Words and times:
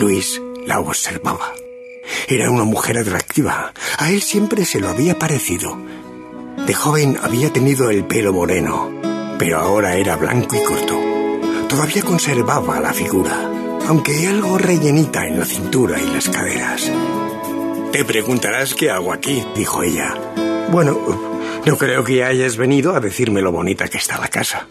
Luis 0.00 0.40
la 0.66 0.80
observaba. 0.80 1.52
Era 2.26 2.50
una 2.50 2.64
mujer 2.64 2.96
atractiva. 2.96 3.74
A 3.98 4.10
él 4.10 4.22
siempre 4.22 4.64
se 4.64 4.80
lo 4.80 4.88
había 4.88 5.18
parecido. 5.18 5.76
De 6.66 6.72
joven 6.72 7.18
había 7.22 7.52
tenido 7.52 7.90
el 7.90 8.06
pelo 8.06 8.32
moreno, 8.32 8.90
pero 9.38 9.58
ahora 9.58 9.96
era 9.96 10.16
blanco 10.16 10.56
y 10.56 10.62
corto. 10.62 10.98
Todavía 11.68 12.02
conservaba 12.02 12.80
la 12.80 12.94
figura, 12.94 13.50
aunque 13.88 14.26
algo 14.26 14.56
rellenita 14.56 15.26
en 15.26 15.38
la 15.38 15.44
cintura 15.44 16.00
y 16.00 16.06
las 16.06 16.30
caderas. 16.30 16.90
Te 17.92 18.04
preguntarás 18.04 18.74
qué 18.74 18.90
hago 18.90 19.12
aquí, 19.12 19.44
dijo 19.54 19.82
ella. 19.82 20.16
Bueno, 20.70 20.98
no 21.66 21.76
creo 21.76 22.04
que 22.04 22.24
hayas 22.24 22.56
venido 22.56 22.94
a 22.94 23.00
decirme 23.00 23.42
lo 23.42 23.52
bonita 23.52 23.88
que 23.88 23.98
está 23.98 24.18
la 24.18 24.28
casa. 24.28 24.66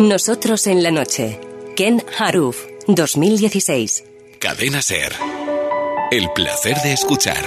Nosotros 0.00 0.66
en 0.66 0.82
la 0.82 0.90
noche. 0.90 1.40
Ken 1.76 2.02
Haruf, 2.18 2.64
2016. 2.88 4.15
Cadena 4.40 4.82
Ser. 4.82 5.12
El 6.10 6.30
placer 6.32 6.76
de 6.82 6.92
escuchar. 6.92 7.42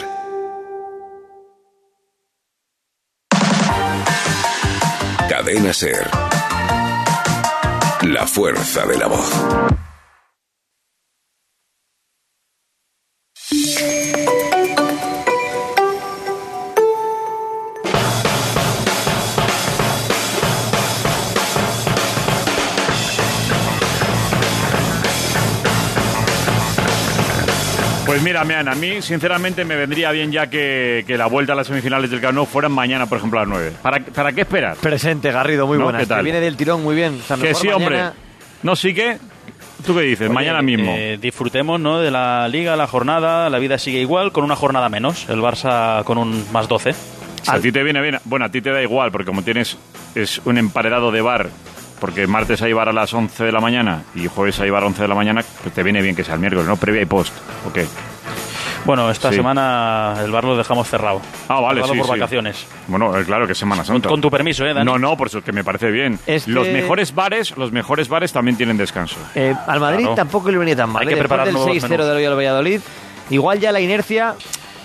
Cadena 5.29 5.73
Ser. 5.73 6.09
La 8.01 8.25
fuerza 8.25 8.85
de 8.87 8.97
la 8.97 9.07
voz. 9.07 9.88
Pues 28.09 28.23
mira, 28.23 28.43
Mean, 28.43 28.67
a 28.67 28.73
mí 28.73 29.03
sinceramente 29.03 29.63
me 29.65 29.75
vendría 29.75 30.09
bien 30.11 30.31
ya 30.31 30.47
que, 30.49 31.03
que 31.05 31.15
la 31.15 31.27
vuelta 31.27 31.53
a 31.53 31.55
las 31.55 31.67
semifinales 31.67 32.09
del 32.09 32.19
Camp 32.19 32.33
Nou 32.33 32.47
fueran 32.47 32.71
mañana, 32.71 33.05
por 33.05 33.19
ejemplo, 33.19 33.39
a 33.39 33.43
las 33.43 33.49
9. 33.49 33.73
¿Para, 33.83 33.99
para 34.03 34.31
qué 34.33 34.41
esperar? 34.41 34.77
Presente, 34.77 35.31
Garrido, 35.31 35.67
muy 35.67 35.77
¿No? 35.77 35.83
buena. 35.83 35.99
¿Qué 35.99 36.07
tal? 36.07 36.17
Que 36.17 36.23
viene 36.23 36.39
del 36.39 36.57
tirón 36.57 36.81
muy 36.81 36.95
bien. 36.95 37.19
O 37.19 37.23
sea, 37.23 37.37
Que 37.37 37.53
sí, 37.53 37.67
hombre. 37.67 38.01
No, 38.63 38.75
sí 38.75 38.95
que... 38.95 39.19
¿Tú 39.85 39.93
qué 39.95 40.01
dices? 40.01 40.25
Oye, 40.27 40.33
mañana 40.33 40.63
mismo. 40.63 40.91
eh, 40.97 41.19
disfrutemos 41.21 41.79
¿no? 41.79 41.99
de 41.99 42.09
la 42.09 42.47
liga, 42.47 42.75
la 42.75 42.87
jornada, 42.87 43.47
la 43.51 43.59
vida 43.59 43.77
sigue 43.77 43.99
igual, 43.99 44.31
con 44.31 44.43
una 44.43 44.55
jornada 44.55 44.89
menos. 44.89 45.29
El 45.29 45.39
Barça 45.41 46.03
con 46.03 46.17
un 46.17 46.45
más 46.51 46.67
12. 46.67 46.93
Si 46.93 46.99
a 47.51 47.59
ti 47.61 47.71
te 47.71 47.83
viene 47.83 48.01
bien, 48.01 48.17
bueno, 48.25 48.45
a 48.45 48.49
ti 48.49 48.59
te 48.59 48.71
da 48.71 48.81
igual, 48.81 49.11
porque 49.11 49.27
como 49.27 49.43
tienes 49.43 49.77
es 50.15 50.41
un 50.45 50.57
emparedado 50.57 51.11
de 51.11 51.21
bar, 51.21 51.49
porque 51.99 52.25
martes 52.27 52.61
hay 52.61 52.73
bar 52.73 52.89
a 52.89 52.93
las 52.93 53.13
11 53.13 53.43
de 53.43 53.51
la 53.51 53.59
mañana 53.59 54.03
y 54.15 54.27
jueves 54.27 54.59
hay 54.59 54.69
bar 54.69 54.83
a 54.83 54.87
11 54.87 55.01
de 55.01 55.07
la 55.07 55.15
mañana, 55.15 55.43
pues 55.63 55.73
te 55.73 55.83
viene 55.83 56.01
bien 56.01 56.15
que 56.15 56.23
sea 56.23 56.35
el 56.35 56.39
miércoles, 56.39 56.67
¿no? 56.67 56.77
Previa 56.77 57.01
y 57.01 57.05
post, 57.05 57.33
¿ok? 57.67 57.79
Bueno, 58.85 59.11
esta 59.11 59.29
Sí. 59.29 59.35
semana 59.35 60.15
el 60.23 60.31
bar 60.31 60.45
lo 60.45 60.55
dejamos 60.55 60.87
cerrado. 60.87 61.21
Ah, 61.49 61.59
vale, 61.59 61.81
Cerrado 61.81 61.93
sí, 61.93 61.99
por 61.99 62.05
sí. 62.07 62.11
vacaciones. 62.19 62.65
Bueno, 62.87 63.17
eh, 63.19 63.25
claro 63.25 63.45
que 63.45 63.51
es 63.51 63.57
Semana 63.57 63.83
Santa. 63.83 64.07
Con 64.07 64.21
tu 64.21 64.31
permiso, 64.31 64.65
¿eh, 64.65 64.73
Dani? 64.73 64.85
No, 64.85 64.97
no, 64.97 65.17
por 65.17 65.27
eso 65.27 65.41
que 65.43 65.51
me 65.51 65.63
parece 65.65 65.91
bien. 65.91 66.17
Este- 66.25 66.49
Los 66.49 66.67
mejores 66.69 67.13
bares, 67.13 67.55
los 67.57 67.71
mejores 67.73 68.07
bares 68.07 68.31
también 68.31 68.55
tienen 68.55 68.77
descanso. 68.77 69.17
Eh, 69.35 69.53
al 69.67 69.79
Madrid 69.81 69.99
Claro. 70.03 70.15
tampoco 70.15 70.49
le 70.49 70.57
venía 70.57 70.77
tan 70.77 70.89
mal. 70.91 71.01
Hay 71.01 71.07
¿eh? 71.07 71.09
que 71.09 71.15
Después 71.15 71.27
preparar 71.27 71.45
del 71.47 71.55
nuevos 71.55 71.71
6-0 71.71 71.89
menús. 72.05 72.07
del 72.07 72.15
Real 72.17 72.35
Valladolid, 72.37 72.79
igual 73.31 73.59
ya 73.59 73.71
la 73.73 73.81
inercia 73.81 74.33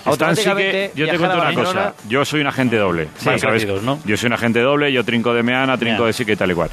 Están 0.05 0.35
sí 0.35 0.43
que, 0.43 0.49
automáticamente 0.49 0.91
yo 0.95 1.07
te 1.09 1.17
cuento 1.17 1.37
una 1.41 1.53
cosa. 1.53 1.93
Yo 2.09 2.25
soy 2.25 2.41
un 2.41 2.47
agente 2.47 2.75
doble. 2.75 3.05
Sí, 3.17 3.23
¿sabes? 3.25 3.43
parecidos, 3.45 3.81
¿no? 3.81 3.99
Yo 4.03 4.17
soy 4.17 4.27
un 4.27 4.33
agente 4.33 4.59
doble, 4.59 4.91
yo 4.91 5.03
trinco 5.05 5.33
de 5.33 5.41
Meana, 5.41 5.77
trinco 5.77 6.01
Ya. 6.01 6.07
de 6.07 6.13
Sique 6.13 6.33
y 6.33 6.35
tal 6.35 6.51
y 6.51 6.53
cual. 6.53 6.69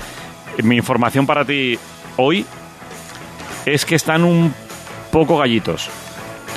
Mi 0.62 0.76
información 0.76 1.26
para 1.26 1.44
ti 1.44 1.78
hoy 2.16 2.44
es 3.66 3.84
que 3.84 3.94
están 3.94 4.24
un 4.24 4.54
poco 5.10 5.38
gallitos. 5.38 5.88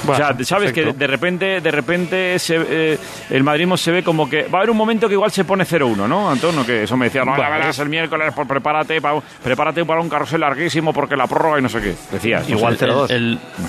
Bueno, 0.04 0.24
o 0.24 0.28
sea, 0.36 0.46
sabes 0.46 0.72
perfecto. 0.72 0.92
que 0.92 0.98
de 1.00 1.08
repente, 1.08 1.62
de 1.62 1.72
repente 1.72 2.38
se, 2.38 2.58
eh, 2.60 2.98
el 3.32 3.44
madridismo 3.44 3.76
se 3.78 3.92
ve 3.92 4.04
como 4.04 4.30
que 4.30 4.44
va 4.44 4.60
a 4.60 4.62
haber 4.62 4.70
un 4.70 4.78
momento 4.78 5.08
que 5.08 5.14
igual 5.14 5.32
se 5.32 5.46
pone 5.46 5.64
0-1, 5.66 6.08
¿no, 6.08 6.30
Antonio? 6.30 6.66
Que 6.66 6.84
eso 6.84 6.96
me 6.98 7.06
decía, 7.06 7.22
no, 7.24 7.32
la 7.32 7.38
Bueno, 7.38 7.52
verás 7.54 7.80
el 7.80 7.90
miércoles, 7.90 8.32
pues 8.36 8.48
prepárate 8.48 9.02
para, 9.02 9.20
prepárate 9.44 9.84
para 9.86 10.02
un 10.02 10.10
carrusel 10.10 10.42
larguísimo 10.42 10.94
porque 10.94 11.16
la 11.16 11.26
prórroga 11.28 11.58
y 11.60 11.62
no 11.64 11.70
sé 11.70 11.82
qué. 11.82 11.96
Decías. 12.12 12.48
Igual 12.50 12.74
no 12.74 12.80
sé. 12.80 12.86
0-2. 12.86 13.10
El, 13.12 13.16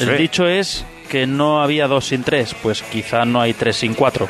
el- 0.00 0.06
No 0.06 0.12
el 0.12 0.18
dicho 0.18 0.46
es 0.46 0.84
que 1.08 1.26
no 1.26 1.62
había 1.62 1.86
dos 1.86 2.06
sin 2.08 2.22
tres, 2.22 2.54
pues 2.62 2.82
quizá 2.82 3.24
no 3.24 3.40
hay 3.40 3.54
tres 3.54 3.76
sin 3.76 3.94
cuatro. 3.94 4.28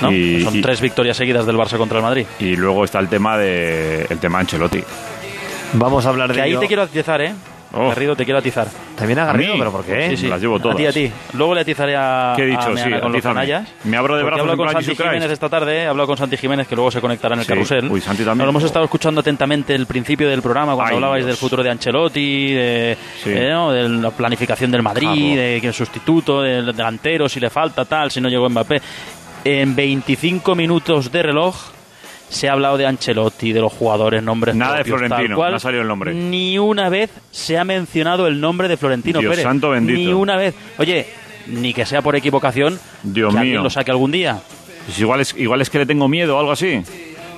¿No? 0.00 0.12
Y- 0.12 0.42
Son 0.42 0.56
y- 0.56 0.60
tres 0.62 0.80
victorias 0.80 1.16
seguidas 1.16 1.44
del 1.46 1.56
Barça 1.56 1.76
contra 1.76 1.98
el 1.98 2.02
Madrid. 2.04 2.26
Y 2.38 2.56
luego 2.56 2.84
está 2.84 2.98
el 2.98 3.08
tema 3.08 3.36
de 3.38 4.06
el 4.08 4.18
tema 4.18 4.38
Ancelotti. 4.40 4.82
Vamos 5.74 6.04
a 6.06 6.10
hablar 6.10 6.28
de 6.28 6.34
Que 6.34 6.42
ahí 6.42 6.50
ello. 6.50 6.60
te 6.60 6.66
quiero 6.66 6.82
atizar, 6.82 7.20
¿eh? 7.22 7.32
Oh. 7.74 7.88
Garrido, 7.88 8.14
te 8.14 8.24
quiero 8.26 8.38
atizar. 8.38 8.68
También 8.94 9.18
a 9.20 9.22
¿A 9.22 9.26
Garrido, 9.28 9.54
mí? 9.54 9.58
pero 9.58 9.72
¿por 9.72 9.82
qué? 9.82 10.10
Sí, 10.10 10.16
sí. 10.18 10.26
las 10.28 10.38
llevo 10.42 10.60
todas. 10.60 10.74
A 10.74 10.76
ti, 10.76 10.84
a 10.84 10.92
ti. 10.92 11.10
Luego 11.32 11.54
le 11.54 11.62
atizaré 11.62 11.96
a. 11.96 12.34
¿Qué 12.36 12.42
he 12.42 12.46
dicho? 12.48 12.60
a 12.60 12.76
Sí, 12.76 12.90
con 13.00 13.10
los. 13.10 13.24
Me 13.84 13.96
abro 13.96 14.16
de 14.18 14.22
brazos 14.24 14.40
hablo 14.42 14.56
con 14.58 14.68
Santi 14.68 14.84
Christ. 14.88 15.00
Jiménez 15.00 15.30
esta 15.30 15.48
tarde, 15.48 15.78
he 15.78 15.86
hablado 15.86 16.06
con 16.08 16.18
Santi 16.18 16.36
Jiménez, 16.36 16.68
que 16.68 16.74
luego 16.74 16.90
se 16.90 17.00
conectará 17.00 17.32
en 17.34 17.38
el 17.40 17.46
Sí. 17.46 17.48
carrusel. 17.48 17.90
Uy, 17.90 18.02
Santi 18.02 18.24
también. 18.24 18.38
Nos 18.40 18.44
lo 18.44 18.50
hemos 18.50 18.64
estado 18.64 18.84
escuchando 18.84 19.22
atentamente 19.22 19.74
el 19.74 19.86
principio 19.86 20.28
del 20.28 20.42
programa, 20.42 20.74
cuando 20.74 20.90
Ay, 20.90 20.94
hablabais 20.96 21.24
Dios. 21.24 21.28
del 21.28 21.40
futuro 21.40 21.62
de 21.62 21.70
Ancelotti, 21.70 22.52
de, 22.52 22.98
Sí. 23.24 23.30
eh, 23.32 23.48
¿no? 23.50 23.72
de 23.72 23.88
la 23.88 24.10
planificación 24.10 24.70
del 24.70 24.82
Madrid, 24.82 25.06
Claro. 25.08 25.40
de 25.40 25.58
que 25.62 25.68
el 25.68 25.74
sustituto, 25.74 26.42
del 26.42 26.76
delantero, 26.76 27.26
si 27.26 27.40
le 27.40 27.48
falta 27.48 27.86
tal, 27.86 28.10
si 28.10 28.20
no 28.20 28.28
llegó 28.28 28.50
Mbappé. 28.50 28.82
En 29.44 29.74
25 29.74 30.54
minutos 30.54 31.10
de 31.10 31.22
reloj 31.22 31.56
se 32.28 32.48
ha 32.48 32.52
hablado 32.52 32.78
de 32.78 32.86
Ancelotti, 32.86 33.52
de 33.52 33.60
los 33.60 33.72
jugadores, 33.72 34.22
nombres 34.22 34.54
Nada 34.54 34.78
de 34.78 34.84
tal 34.84 34.98
Florentino, 34.98 35.36
cual. 35.36 35.50
no 35.50 35.56
ha 35.56 35.60
salido 35.60 35.82
el 35.82 35.88
nombre. 35.88 36.14
Ni 36.14 36.58
una 36.58 36.88
vez 36.88 37.10
se 37.30 37.58
ha 37.58 37.64
mencionado 37.64 38.26
el 38.26 38.40
nombre 38.40 38.68
de 38.68 38.76
Florentino 38.76 39.18
Dios 39.20 39.30
Pérez. 39.30 39.42
santo 39.44 39.70
bendito. 39.70 39.98
Ni 39.98 40.12
una 40.12 40.36
vez. 40.36 40.54
Oye, 40.78 41.06
ni 41.48 41.74
que 41.74 41.84
sea 41.84 42.00
por 42.02 42.16
equivocación, 42.16 42.78
Dios 43.02 43.32
que 43.34 43.38
alguien 43.38 43.56
mío. 43.56 43.62
lo 43.64 43.70
saque 43.70 43.90
algún 43.90 44.12
día. 44.12 44.40
Pues 44.86 44.98
igual, 44.98 45.20
es, 45.20 45.34
igual 45.36 45.60
es 45.60 45.68
que 45.70 45.78
le 45.78 45.86
tengo 45.86 46.08
miedo 46.08 46.36
o 46.36 46.40
algo 46.40 46.52
así. 46.52 46.80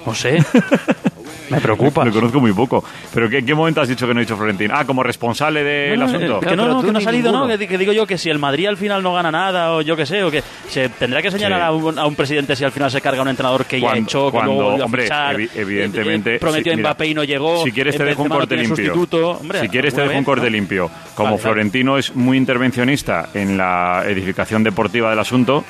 No 0.07 0.15
sé. 0.15 0.39
Me 1.51 1.61
preocupa. 1.61 2.05
Le 2.05 2.11
conozco 2.11 2.41
muy 2.41 2.53
poco. 2.53 2.83
¿Pero 3.13 3.29
qué, 3.29 3.45
qué 3.45 3.55
momento 3.55 3.81
has 3.81 3.89
dicho 3.89 4.07
que 4.07 4.15
no 4.15 4.21
ha 4.21 4.23
dicho 4.23 4.37
Florentino? 4.37 4.75
Ah, 4.77 4.85
como 4.85 5.03
responsable 5.03 5.63
del 5.63 5.99
No, 5.99 6.07
asunto. 6.07 6.39
eh, 6.43 6.47
Que 6.49 6.57
no, 6.57 6.67
no, 6.69 6.83
que 6.83 6.93
no 6.93 6.99
ha 6.99 7.03
salido, 7.03 7.33
¿no? 7.33 7.47
Que, 7.47 7.67
que 7.69 7.79
digo 7.79 7.93
yo 7.93 8.07
que 8.07 8.17
si 8.19 8.31
el 8.31 8.39
Madrid 8.39 8.67
al 8.67 8.77
final 8.77 9.03
no 9.03 9.13
gana 9.13 9.31
nada 9.31 9.73
o 9.73 9.83
yo 9.83 9.97
qué 9.97 10.07
sé, 10.07 10.23
o 10.25 10.31
que 10.31 10.43
se 10.69 10.89
tendrá 10.89 11.21
que 11.23 11.31
señalar 11.31 11.61
Sí. 11.61 11.65
a, 11.67 11.71
un, 11.73 11.99
a 11.99 12.07
un 12.07 12.15
presidente 12.15 12.57
si 12.57 12.65
al 12.65 12.73
final 12.73 12.91
se 12.91 13.01
carga 13.01 13.23
un 13.23 13.29
entrenador 13.29 13.65
que 13.67 13.81
ya 13.81 13.89
Cuando- 13.89 14.03
echó, 14.09 14.27
que 14.27 14.31
cuando, 14.33 14.53
luego 14.55 14.69
volvió 14.71 14.83
a 14.83 14.87
hombre, 14.87 15.03
fichar, 15.03 15.37
evi- 15.37 15.51
evidentemente, 15.55 16.35
eh, 16.37 16.39
prometió 16.39 16.73
sí, 16.73 16.77
mira, 16.77 16.91
Mbappé 16.91 17.07
y 17.09 17.15
no 17.15 17.25
llegó. 17.25 17.63
Si 17.65 17.73
quieres 17.73 17.97
te 17.97 18.03
eh, 18.03 18.07
dejo 18.07 18.23
un 18.23 18.29
corte 18.29 18.57
limpio. 18.57 18.77
sustituto. 18.77 19.31
Hombre, 19.33 19.61
si 19.61 19.69
quieres 19.69 19.95
te 19.95 20.01
dejo 20.03 20.17
un 20.19 20.25
corte 20.25 20.45
¿no? 20.47 20.51
limpio. 20.51 20.91
Como 21.15 21.25
Vale, 21.31 21.31
vale. 21.37 21.43
Florentino 21.43 21.99
es 21.99 22.15
muy 22.17 22.37
intervencionista 22.39 23.29
en 23.35 23.57
la 23.57 24.03
edificación 24.07 24.63
deportiva 24.65 25.11
del 25.11 25.19
asunto, 25.19 25.65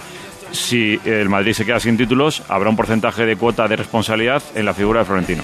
si 0.52 0.98
el 1.04 1.28
Madrid 1.28 1.52
se 1.52 1.64
queda 1.66 1.80
sin 1.80 1.96
títulos, 1.96 2.42
habrá 2.48 2.70
un 2.70 2.76
porcentaje 2.76 3.26
de 3.26 3.36
cuota 3.36 3.66
de 3.66 3.76
responsabilidad 3.76 4.42
en 4.54 4.64
la 4.64 4.72
figura 4.74 5.00
de 5.00 5.06
Florentino. 5.06 5.42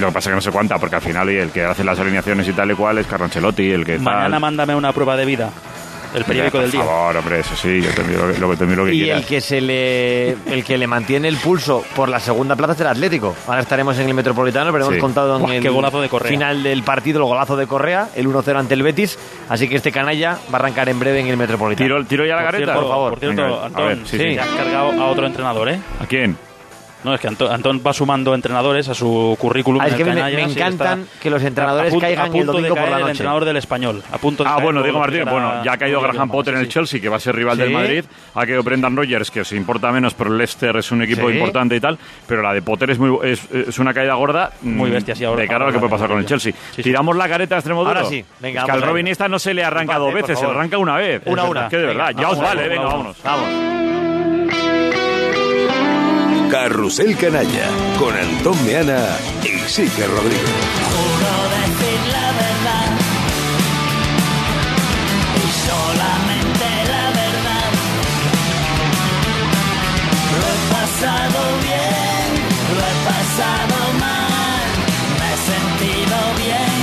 Lo 0.00 0.08
que 0.08 0.12
pasa 0.12 0.28
es 0.28 0.32
que 0.32 0.36
no 0.36 0.40
sé 0.42 0.50
cuánta, 0.50 0.78
porque 0.78 0.96
al 0.96 1.02
final 1.02 1.30
y 1.30 1.36
el 1.36 1.50
que 1.50 1.64
hace 1.64 1.82
las 1.84 1.98
alineaciones 1.98 2.46
y 2.48 2.52
tal 2.52 2.70
y 2.70 2.74
cual 2.74 2.98
es 2.98 3.06
Carlo 3.06 3.24
Ancelotti, 3.24 3.70
el 3.70 3.84
que 3.84 3.98
Mañana 3.98 4.30
tal. 4.30 4.40
mándame 4.40 4.74
una 4.74 4.92
prueba 4.92 5.16
de 5.16 5.24
vida. 5.24 5.50
El 6.14 6.24
periódico 6.24 6.52
Por 6.52 6.62
del 6.62 6.70
día. 6.70 6.80
favor, 6.82 7.16
hombre, 7.16 7.40
eso 7.40 7.54
sí, 7.56 7.82
yo 7.82 7.90
te 7.90 8.02
lo, 8.38 8.50
que- 8.50 8.56
te 8.56 8.64
lo 8.76 8.84
que 8.86 8.94
Y 8.94 9.02
quieras. 9.02 9.20
el 9.22 9.26
que 9.26 9.40
se 9.40 9.60
le 9.60 10.30
el 10.30 10.64
que 10.64 10.78
le 10.78 10.86
mantiene 10.86 11.28
el 11.28 11.36
pulso 11.36 11.84
por 11.94 12.08
la 12.08 12.20
segunda 12.20 12.56
plaza 12.56 12.72
es 12.74 12.80
el 12.80 12.86
Atlético. 12.86 13.34
Ahora 13.46 13.60
estaremos 13.60 13.98
en 13.98 14.06
el 14.08 14.14
Metropolitano, 14.14 14.72
pero 14.72 14.84
Sí. 14.86 14.92
hemos 14.92 15.00
contado 15.02 15.36
en 15.38 15.50
el 15.52 15.62
qué 15.62 15.68
golazo 15.68 16.00
de 16.00 16.08
Correa. 16.08 16.30
final 16.30 16.62
del 16.62 16.82
partido 16.84 17.18
el 17.18 17.24
golazo 17.24 17.56
de 17.56 17.66
Correa, 17.66 18.08
el 18.14 18.28
1-0 18.28 18.58
ante 18.58 18.74
el 18.74 18.82
Betis, 18.82 19.18
así 19.50 19.68
que 19.68 19.76
este 19.76 19.92
canalla 19.92 20.38
va 20.50 20.54
a 20.54 20.60
arrancar 20.60 20.88
en 20.88 20.98
breve 21.00 21.20
en 21.20 21.26
el 21.26 21.36
Metropolitano. 21.36 21.84
¿Tiro, 21.86 22.04
tiro 22.06 22.24
ya 22.24 22.36
la 22.36 22.42
Por 22.42 22.52
gareta? 22.52 22.64
cierto, 22.72 22.80
por 22.82 22.90
favor. 22.90 23.10
Por 23.10 23.18
cierto, 23.20 23.42
Venga, 23.42 23.62
a 23.62 23.66
Antón, 23.66 23.86
ver, 23.88 23.98
sí, 24.06 24.18
sí. 24.18 24.38
has 24.38 24.46
cargado 24.48 24.92
a 24.92 25.06
otro 25.08 25.26
entrenador, 25.26 25.68
¿eh? 25.68 25.80
¿A 26.00 26.06
quién? 26.06 26.36
No, 27.06 27.14
es 27.14 27.20
que 27.20 27.28
Antón, 27.28 27.52
Antón 27.52 27.80
va 27.86 27.92
sumando 27.92 28.34
entrenadores 28.34 28.88
a 28.88 28.94
su 28.94 29.36
currículum. 29.38 29.80
Ah, 29.80 29.86
es 29.86 29.94
que 29.94 30.04
me- 30.04 30.42
encantan 30.42 31.06
que 31.22 31.30
los 31.30 31.40
entrenadores 31.40 31.86
a 31.86 31.90
punto- 31.92 32.04
caigan 32.04 32.26
a 32.26 32.30
punto 32.32 32.40
el 32.40 32.46
domingo 32.48 32.64
de 32.64 32.68
por 32.70 32.78
caer 32.80 32.92
el 32.94 33.00
noche. 33.02 33.10
entrenador 33.12 33.44
del 33.44 33.56
español. 33.58 34.02
A 34.10 34.18
punto 34.18 34.42
de 34.42 34.48
Ah, 34.48 34.52
caer 34.54 34.64
bueno, 34.64 34.80
por 34.80 34.84
Diego 34.86 34.98
Martínez. 34.98 35.28
Bueno, 35.30 35.64
ya 35.64 35.72
ha 35.74 35.76
caído 35.78 36.00
Graham 36.00 36.28
Potter 36.28 36.54
en 36.54 36.60
el 36.60 36.66
sí. 36.66 36.72
Chelsea, 36.72 37.00
que 37.00 37.08
va 37.08 37.16
a 37.18 37.20
ser 37.20 37.36
rival 37.36 37.56
del. 37.58 37.70
Madrid. 37.70 38.04
Ha 38.34 38.44
caído 38.44 38.64
Brendan 38.64 38.96
Rodgers, 38.96 39.30
que 39.30 39.42
os 39.42 39.52
importa 39.52 39.92
menos, 39.92 40.14
pero 40.14 40.32
el 40.32 40.38
Leicester 40.38 40.76
es 40.78 40.90
un 40.90 41.02
equipo 41.02 41.28
Sí. 41.30 41.34
importante 41.36 41.76
y 41.76 41.80
tal. 41.80 41.96
Pero 42.26 42.42
la 42.42 42.52
de 42.52 42.62
Potter 42.62 42.90
es, 42.90 42.98
muy, 42.98 43.16
es, 43.22 43.48
es 43.52 43.78
una 43.78 43.94
caída 43.94 44.14
gorda. 44.14 44.50
Muy 44.62 44.90
mm, 44.90 44.92
bestia, 44.92 45.14
sí, 45.14 45.24
ahora- 45.24 45.42
De 45.42 45.46
cara 45.48 45.64
a 45.64 45.68
lo 45.68 45.72
que 45.74 45.78
puede 45.78 45.90
pasar 45.92 46.08
con 46.08 46.18
el. 46.18 46.26
Chelsea. 46.26 46.52
Tiramos 46.74 47.14
la 47.16 47.28
careta 47.28 47.54
a 47.54 47.58
extremo 47.58 47.84
duro. 47.84 47.96
Ahora 47.96 48.08
sí. 48.08 48.24
Venga, 48.40 48.62
es 48.62 48.66
que 48.66 48.72
al 48.72 48.82
a 48.82 48.86
Robin 48.86 49.06
ello. 49.06 49.12
esta 49.12 49.28
no 49.28 49.38
se 49.38 49.54
le 49.54 49.62
arranca 49.62 49.96
dos 49.98 50.10
por 50.12 50.22
veces, 50.22 50.40
se 50.40 50.44
arranca 50.44 50.76
una 50.76 50.96
vez. 50.96 51.22
Una, 51.26 51.44
Es 51.44 51.50
una. 51.50 51.68
Que 51.68 51.76
de 51.76 51.86
verdad, 51.86 52.10
ya 52.18 52.30
os 52.30 52.40
vale, 52.40 52.68
venga, 52.68 52.84
vámonos. 52.86 53.16
Vamos. 53.22 54.05
Carrusel 56.50 57.16
Canalla 57.16 57.68
con 57.98 58.16
Antón 58.16 58.64
Meana 58.64 59.18
y 59.42 59.58
Sique 59.68 60.06
Rodríguez. 60.06 60.40
Juro 60.92 61.34
decir 61.56 62.00
la 62.12 62.28
verdad 62.42 62.88
y 65.36 65.46
solamente 65.68 66.66
la 66.92 67.06
verdad. 67.20 67.70
Lo 70.32 70.44
he 70.52 70.58
pasado 70.76 71.38
bien, 71.66 72.28
lo 72.74 72.82
he 72.90 72.96
pasado 73.10 73.76
mal, 74.04 74.66
me 75.18 75.28
he 75.32 75.38
sentido 75.52 76.16
bien 76.44 76.76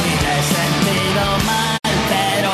y 0.00 0.12
me 0.22 0.32
he 0.38 0.42
sentido 0.56 1.24
mal, 1.46 1.78
pero 2.08 2.52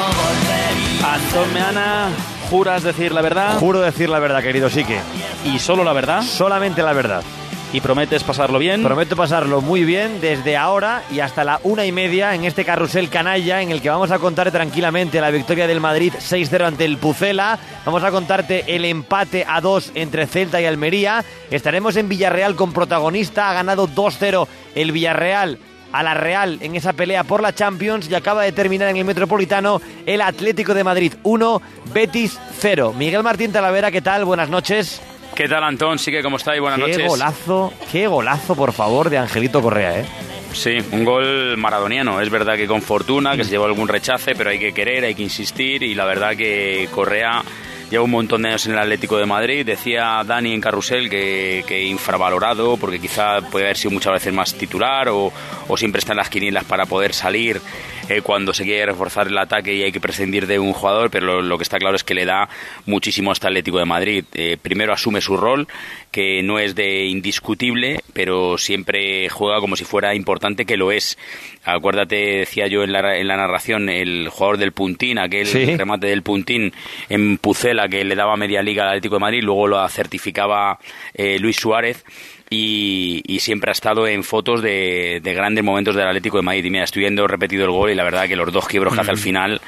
Antón 1.08 1.49
Meana, 1.55 2.10
¿juras 2.49 2.83
decir 2.83 3.12
la 3.12 3.23
verdad? 3.23 3.59
Juro 3.59 3.81
decir 3.81 4.09
la 4.09 4.19
verdad, 4.19 4.43
querido 4.43 4.71
Sique. 4.71 4.99
¿Y 5.45 5.59
solo 5.59 5.85
la 5.85 5.93
verdad? 5.93 6.23
Solamente 6.23 6.83
la 6.83 6.93
verdad. 6.93 7.23
¿Y 7.71 7.83
prometes 7.83 8.25
pasarlo 8.25 8.59
bien? 8.59 8.83
Prometo 8.83 9.15
pasarlo 9.15 9.61
muy 9.61 9.85
bien 9.85 10.23
desde 10.23 10.56
ahora 10.56 11.03
y 11.11 11.21
hasta 11.21 11.45
la 11.45 11.61
una 11.65 11.85
y 11.85 11.93
media 11.93 12.35
en 12.35 12.45
este 12.45 12.65
carrusel 12.65 13.11
canalla 13.11 13.61
en 13.61 13.71
el 13.71 13.83
que 13.83 13.91
vamos 13.91 14.11
a 14.11 14.19
contar 14.19 14.50
tranquilamente 14.50 15.21
la 15.21 15.31
victoria 15.31 15.67
del 15.67 15.79
Madrid 15.79 16.15
6-0 16.19 16.65
ante 16.65 16.87
el 16.87 16.97
Pucela. 16.97 17.59
Vamos 17.85 18.03
a 18.05 18.11
contarte 18.11 18.65
el 18.75 18.87
empate 18.87 19.44
a 19.47 19.61
2 19.61 19.93
entre 19.97 20.27
Celta 20.27 20.62
y 20.62 20.65
Almería. 20.65 21.23
Estaremos 21.51 21.97
en 21.97 22.09
Villarreal 22.09 22.56
con 22.56 22.73
protagonista. 22.73 23.51
Ha 23.51 23.55
ganado 23.55 23.87
2-0 23.87 24.47
el 24.75 24.93
Villarreal 24.93 25.59
a 25.93 26.02
la 26.02 26.14
Real 26.14 26.58
en 26.61 26.76
esa 26.76 26.93
pelea 26.93 27.25
por 27.25 27.43
la 27.43 27.55
Champions 27.55 28.08
y 28.11 28.14
acaba 28.14 28.43
de 28.43 28.52
terminar 28.52 28.88
en 28.88 28.96
el 28.96 29.05
Metropolitano 29.05 29.81
el 30.06 30.20
Atlético 30.20 30.75
de 30.75 30.85
Madrid 30.85 31.14
1, 31.23 31.62
Betis 31.93 32.38
0. 32.58 32.94
Miguel 32.96 33.23
Martín 33.23 33.52
Talavera, 33.52 33.90
¿qué 33.90 34.02
tal? 34.02 34.25
Buenas 34.25 34.49
noches. 34.49 35.00
¿Qué 35.35 35.49
tal, 35.49 35.62
Antón? 35.62 35.99
Sí 35.99 36.11
que, 36.11 36.23
¿cómo 36.23 36.37
estáis? 36.37 36.61
Buenas 36.61 36.81
qué 36.81 36.93
noches. 36.93 37.06
golazo, 37.06 37.73
qué 37.93 38.06
golazo, 38.06 38.56
por 38.56 38.73
favor, 38.73 39.08
de 39.11 39.19
Angelito 39.19 39.62
Correa, 39.62 40.00
¿eh? 40.00 40.05
Sí, 40.52 40.79
un 40.93 41.05
gol 41.05 41.56
maradoniano. 41.58 42.20
Es 42.20 42.31
verdad 42.31 42.56
que 42.56 42.67
con 42.67 42.82
fortuna, 42.82 43.37
que 43.37 43.44
se 43.44 43.50
llevó 43.50 43.67
algún 43.67 43.87
rechace, 43.87 44.34
pero 44.34 44.50
hay 44.50 44.58
que 44.58 44.73
querer, 44.73 45.05
hay 45.05 45.14
que 45.14 45.23
insistir 45.23 45.82
y 45.82 45.94
la 45.94 46.06
verdad 46.06 46.37
que 46.37 46.88
Correa 46.93 47.43
lleva 47.90 48.05
un 48.05 48.11
montón 48.11 48.43
de 48.43 48.49
años 48.49 48.67
en 48.67 48.73
el 48.73 48.79
Atlético 48.79 49.17
de 49.19 49.26
Madrid. 49.26 49.64
Decía 49.64 50.23
Dani 50.25 50.52
en 50.52 50.61
Carrusel 50.61 51.08
que, 51.08 51.64
que 51.67 51.85
infravalorado, 51.85 52.76
porque 52.76 52.99
quizá 52.99 53.40
puede 53.40 53.67
haber 53.67 53.76
sido 53.76 53.93
muchas 53.93 54.12
veces 54.12 54.32
más 54.32 54.55
titular 54.55 55.08
o, 55.08 55.32
siempre 55.76 56.00
está 56.00 56.12
en 56.12 56.19
las 56.19 56.31
quinielas 56.31 56.64
para 56.64 56.87
poder 56.87 57.14
salir 57.14 57.61
eh, 58.08 58.20
cuando 58.23 58.52
se 58.52 58.64
quiere 58.64 58.87
reforzar 58.87 59.29
el 59.29 59.38
ataque 59.38 59.75
y 59.75 59.82
hay 59.82 59.93
que 59.93 60.00
prescindir 60.00 60.46
de 60.46 60.58
un 60.58 60.73
jugador, 60.73 61.11
pero 61.11 61.26
lo, 61.26 61.43
lo 61.43 61.56
que 61.58 61.62
está 61.62 61.79
claro 61.79 61.94
es 61.94 62.02
que 62.02 62.14
le 62.14 62.25
da 62.25 62.49
muchísimo 62.87 63.31
a 63.31 63.35
este 63.35 63.46
Atlético 63.46 63.79
de 63.79 63.85
Madrid. 63.85 64.25
Eh, 64.34 64.56
primero 64.61 64.93
asume 64.93 65.20
su 65.20 65.37
rol, 65.37 65.69
que 66.10 66.43
no 66.43 66.58
es 66.58 66.75
de 66.75 67.06
indiscutible, 67.06 68.00
pero 68.12 68.58
siempre 68.58 69.28
juega 69.28 69.60
como 69.60 69.76
si 69.76 69.84
fuera 69.84 70.14
importante, 70.14 70.64
que 70.64 70.76
lo 70.76 70.90
es. 70.93 71.19
Acuérdate, 71.64 72.16
decía 72.38 72.66
yo 72.66 72.82
en 72.84 72.93
la, 72.93 73.19
en 73.19 73.28
la 73.28 73.37
narración, 73.37 73.88
el 73.88 74.28
jugador 74.31 74.56
del 74.58 74.72
Puntín, 74.72 75.19
aquel 75.19 75.46
Sí. 75.46 75.76
remate 75.76 76.06
del 76.06 76.22
Puntín 76.22 76.72
en 77.08 77.37
Pucela 77.38 77.88
que 77.88 78.05
le 78.05 78.14
daba 78.14 78.37
media 78.37 78.62
liga 78.62 78.84
al 78.84 78.88
Atlético 78.90 79.16
de 79.16 79.20
Madrid, 79.20 79.43
luego 79.43 79.66
lo 79.69 79.88
certificaba 79.88 80.78
eh, 81.14 81.38
Luis 81.38 81.56
Suárez. 81.56 82.05
Y, 82.50 83.22
y 83.26 83.40
siempre 83.40 83.70
ha 83.70 83.72
estado 83.72 84.06
en 84.08 84.25
fotos 84.25 84.62
de, 84.62 85.20
de 85.22 85.34
grandes 85.34 85.62
momentos 85.62 85.94
del 85.94 86.06
Atlético 86.06 86.38
de 86.38 86.44
Madrid. 86.44 86.64
Y 86.64 86.70
mira, 86.70 86.84
estoy 86.84 87.00
viendo 87.00 87.26
repetido 87.26 87.66
el 87.66 87.70
gol 87.72 87.90
y 87.90 87.94
la 87.94 88.05
verdad 88.05 88.26
que 88.26 88.37
los 88.37 88.50
dos 88.50 88.66
quiebros 88.66 88.94
que 88.94 89.00
hace 89.02 89.10
al 89.10 89.19
final 89.19 89.60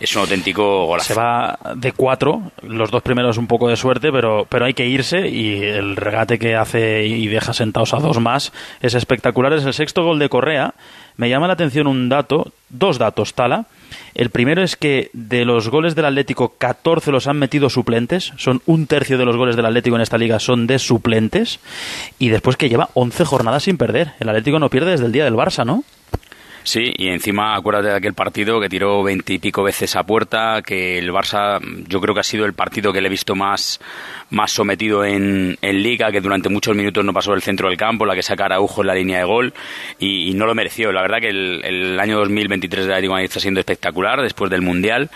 es 0.00 0.14
un 0.14 0.22
auténtico 0.22 0.86
golazo. 0.86 1.14
Se 1.14 1.14
va 1.14 1.58
de 1.74 1.92
cuatro, 1.92 2.52
los 2.62 2.90
dos 2.90 3.02
primeros 3.02 3.38
un 3.38 3.46
poco 3.46 3.68
de 3.68 3.76
suerte, 3.76 4.12
pero, 4.12 4.46
pero 4.48 4.64
hay 4.64 4.74
que 4.74 4.86
irse 4.86 5.28
y 5.28 5.62
el 5.62 5.96
regate 5.96 6.38
que 6.38 6.54
hace 6.54 7.06
y 7.06 7.26
deja 7.28 7.52
sentados 7.52 7.94
a 7.94 7.98
dos 7.98 8.20
más 8.20 8.52
es 8.80 8.94
espectacular. 8.94 9.52
Es 9.52 9.64
el 9.64 9.74
sexto 9.74 10.04
gol 10.04 10.18
de 10.18 10.28
Correa. 10.28 10.74
Me 11.16 11.30
llama 11.30 11.46
la 11.46 11.54
atención 11.54 11.86
un 11.86 12.08
dato, 12.08 12.52
dos 12.68 12.98
datos, 12.98 13.34
Tala. 13.34 13.66
El 14.14 14.30
primero 14.30 14.62
es 14.62 14.76
que 14.76 15.10
de 15.12 15.44
los 15.44 15.68
goles 15.68 15.94
del 15.94 16.06
Atlético, 16.06 16.54
14 16.58 17.10
los 17.12 17.26
han 17.26 17.38
metido 17.38 17.70
suplentes. 17.70 18.32
Son 18.36 18.60
un 18.66 18.86
tercio 18.86 19.16
de 19.16 19.24
los 19.24 19.36
goles 19.36 19.56
del 19.56 19.66
Atlético 19.66 19.96
en 19.96 20.02
esta 20.02 20.18
liga 20.18 20.38
son 20.40 20.66
de 20.66 20.78
suplentes. 20.78 21.60
Y 22.18 22.28
después 22.28 22.56
que 22.56 22.68
lleva 22.68 22.90
11 22.94 23.24
jornadas 23.24 23.64
sin 23.64 23.78
perder. 23.78 24.12
El 24.20 24.28
Atlético 24.28 24.58
no 24.58 24.70
pierde 24.70 24.90
desde 24.90 25.06
el 25.06 25.12
día 25.12 25.24
del 25.24 25.34
Barça, 25.34 25.64
¿no? 25.64 25.84
Sí, 26.66 26.92
y 26.96 27.10
encima 27.10 27.54
acuérdate 27.54 27.90
de 27.90 27.94
aquel 27.94 28.14
partido 28.14 28.60
que 28.60 28.68
tiró 28.68 29.00
veintipico 29.04 29.62
veces 29.62 29.94
a 29.94 30.02
puerta, 30.02 30.62
que 30.62 30.98
el 30.98 31.12
Barça 31.12 31.60
yo 31.86 32.00
creo 32.00 32.12
que 32.12 32.18
ha 32.18 32.24
sido 32.24 32.44
el 32.44 32.54
partido 32.54 32.92
que 32.92 33.00
le 33.00 33.06
he 33.06 33.10
visto 33.10 33.36
más, 33.36 33.80
más 34.30 34.50
sometido 34.50 35.04
en, 35.04 35.56
en 35.62 35.82
Liga, 35.84 36.10
que 36.10 36.20
durante 36.20 36.48
muchos 36.48 36.74
minutos 36.74 37.04
no 37.04 37.12
pasó 37.12 37.30
del 37.30 37.42
centro 37.42 37.68
del 37.68 37.78
campo, 37.78 38.04
la 38.04 38.16
que 38.16 38.22
saca 38.24 38.46
Araujo 38.46 38.80
en 38.80 38.88
la 38.88 38.96
línea 38.96 39.18
de 39.18 39.24
gol, 39.24 39.54
y, 40.00 40.34
no 40.34 40.44
lo 40.44 40.56
mereció. 40.56 40.90
La 40.90 41.02
verdad 41.02 41.20
que 41.20 41.28
el, 41.28 42.00
año 42.00 42.18
2023 42.18 42.84
del 42.84 42.92
Atlético 42.94 43.12
de 43.12 43.14
Madrid 43.14 43.28
está 43.28 43.38
siendo 43.38 43.60
espectacular 43.60 44.20
después 44.20 44.50
del 44.50 44.62
Mundial. 44.62 45.08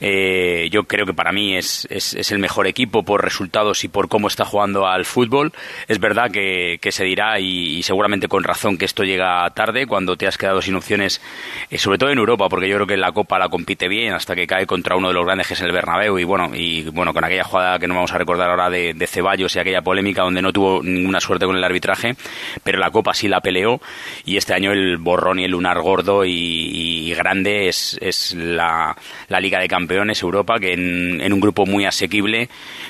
Eh, 0.00 0.68
yo 0.72 0.82
creo 0.84 1.06
que 1.06 1.14
para 1.14 1.30
mí 1.30 1.56
es, 1.56 1.86
es, 1.90 2.32
el 2.32 2.40
mejor 2.40 2.66
equipo 2.66 3.04
por 3.04 3.22
resultados 3.22 3.84
y 3.84 3.88
por 3.88 4.08
cómo 4.08 4.26
está 4.26 4.44
jugando 4.44 4.88
al 4.88 5.04
fútbol. 5.04 5.52
Es 5.86 6.00
verdad 6.00 6.32
que, 6.32 6.80
se 6.90 7.04
dirá, 7.04 7.38
y, 7.38 7.78
y 7.78 7.82
seguramente 7.84 8.26
con 8.26 8.42
razón, 8.42 8.76
que 8.76 8.84
esto 8.84 9.04
llega 9.04 9.48
tarde, 9.50 9.86
cuando 9.86 10.16
te 10.16 10.26
has 10.26 10.36
quedado 10.36 10.60
sin 10.60 10.74
eh, 10.90 11.78
sobre 11.78 11.98
todo 11.98 12.10
en 12.10 12.18
Europa, 12.18 12.48
porque 12.48 12.68
yo 12.68 12.76
creo 12.76 12.86
que 12.86 12.96
la 12.96 13.12
Copa 13.12 13.38
la 13.38 13.48
compite 13.48 13.88
bien 13.88 14.14
hasta 14.14 14.34
que 14.34 14.46
cae 14.46 14.66
contra 14.66 14.96
uno 14.96 15.08
de 15.08 15.14
los 15.14 15.24
grandes 15.24 15.46
que 15.46 15.54
es 15.54 15.60
el 15.60 15.72
Bernabéu. 15.72 16.18
Y 16.18 16.24
bueno, 16.24 16.50
y 16.54 16.84
bueno, 16.90 17.12
con 17.12 17.24
aquella 17.24 17.44
jugada 17.44 17.78
que 17.78 17.86
no 17.86 17.94
vamos 17.94 18.12
a 18.12 18.18
recordar 18.18 18.50
ahora 18.50 18.70
de, 18.70 18.94
de 18.94 19.06
Ceballos 19.06 19.54
y 19.56 19.58
aquella 19.58 19.82
polémica 19.82 20.22
donde 20.22 20.42
no 20.42 20.52
tuvo 20.52 20.82
ninguna 20.82 21.20
suerte 21.20 21.46
con 21.46 21.56
el 21.56 21.64
arbitraje, 21.64 22.16
pero 22.64 22.78
la 22.78 22.90
Copa 22.90 23.14
sí 23.14 23.28
la 23.28 23.40
peleó. 23.40 23.80
Y 24.24 24.36
este 24.36 24.54
año 24.54 24.72
el 24.72 24.98
borrón 24.98 25.38
y 25.38 25.44
el 25.44 25.50
lunar 25.50 25.80
gordo 25.80 26.24
y, 26.24 26.32
y 26.32 27.14
grande 27.14 27.68
es, 27.68 27.98
es 28.00 28.34
la, 28.34 28.96
la 29.28 29.40
Liga 29.40 29.60
de 29.60 29.68
Campeones 29.68 30.22
Europa, 30.22 30.58
que 30.58 30.72
en, 30.72 31.20
en 31.20 31.32
un 31.32 31.40
grupo 31.40 31.66
muy 31.66 31.84
asequible 31.84 32.48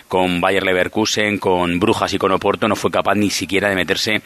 con 0.09 0.41
Bayer 0.41 0.63
Leverkusen, 0.63 1.39
con 1.39 1.79
Brujas 1.81 2.13
y 2.15 2.19
con 2.19 2.33
Oporto 2.33 2.69
no 2.69 2.77
fue 2.77 2.91
capaz 2.91 3.15
ni 3.15 3.31
siquiera 3.31 3.69
de 3.69 3.75
meterse 3.75 4.23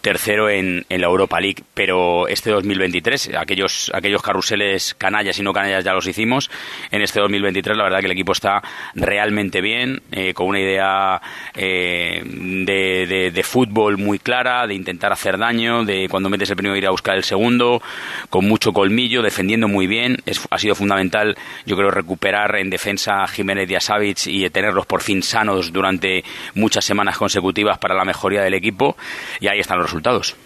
tercero 0.00 0.48
en, 0.48 0.84
en 0.88 1.00
la 1.00 1.06
Europa 1.06 1.40
League, 1.40 1.62
pero 1.74 2.28
este 2.28 2.50
2023 2.50 3.15
aquellos, 3.38 3.90
aquellos 3.94 4.22
carruseles 4.22 4.94
canallas 4.94 5.38
y 5.38 5.42
no 5.42 5.52
canallas 5.52 5.84
ya 5.84 5.92
los 5.92 6.06
hicimos. 6.06 6.50
En 6.90 7.02
este 7.02 7.20
2023 7.20 7.76
la 7.76 7.84
verdad 7.84 8.00
que 8.00 8.06
el 8.06 8.12
equipo 8.12 8.32
está 8.32 8.62
realmente 8.94 9.60
bien, 9.60 10.02
eh, 10.12 10.34
con 10.34 10.48
una 10.48 10.60
idea 10.60 11.20
eh, 11.54 12.22
de, 12.24 13.06
de, 13.06 13.30
de, 13.30 13.42
fútbol 13.42 13.98
muy 13.98 14.18
clara, 14.18 14.66
de 14.66 14.74
intentar 14.74 15.12
hacer 15.12 15.38
daño, 15.38 15.84
de 15.84 16.08
cuando 16.08 16.28
metes 16.28 16.50
el 16.50 16.56
primero 16.56 16.76
ir 16.76 16.86
a 16.86 16.90
buscar 16.90 17.16
el 17.16 17.24
segundo, 17.24 17.82
con 18.30 18.46
mucho 18.46 18.72
colmillo, 18.72 19.22
defendiendo 19.22 19.68
muy 19.68 19.86
bien. 19.86 20.18
Ha 20.50 20.58
sido 20.58 20.74
fundamental, 20.74 21.36
yo 21.64 21.76
creo, 21.76 21.90
recuperar 21.90 22.56
en 22.56 22.70
defensa 22.70 23.22
a 23.22 23.28
Jiménez 23.28 23.70
y 23.70 23.74
a 23.74 23.80
y 24.26 24.50
tenerlos 24.50 24.86
por 24.86 25.02
fin 25.02 25.22
sanos 25.22 25.72
durante 25.72 26.24
muchas 26.54 26.84
semanas 26.84 27.16
consecutivas 27.16 27.78
para 27.78 27.94
la 27.94 28.04
mejoría 28.04 28.42
del 28.42 28.54
equipo. 28.54 28.96
Y 29.40 29.48
ahí 29.48 29.60
están 29.60 29.78
los 29.78 29.86
resultados. 29.86 30.36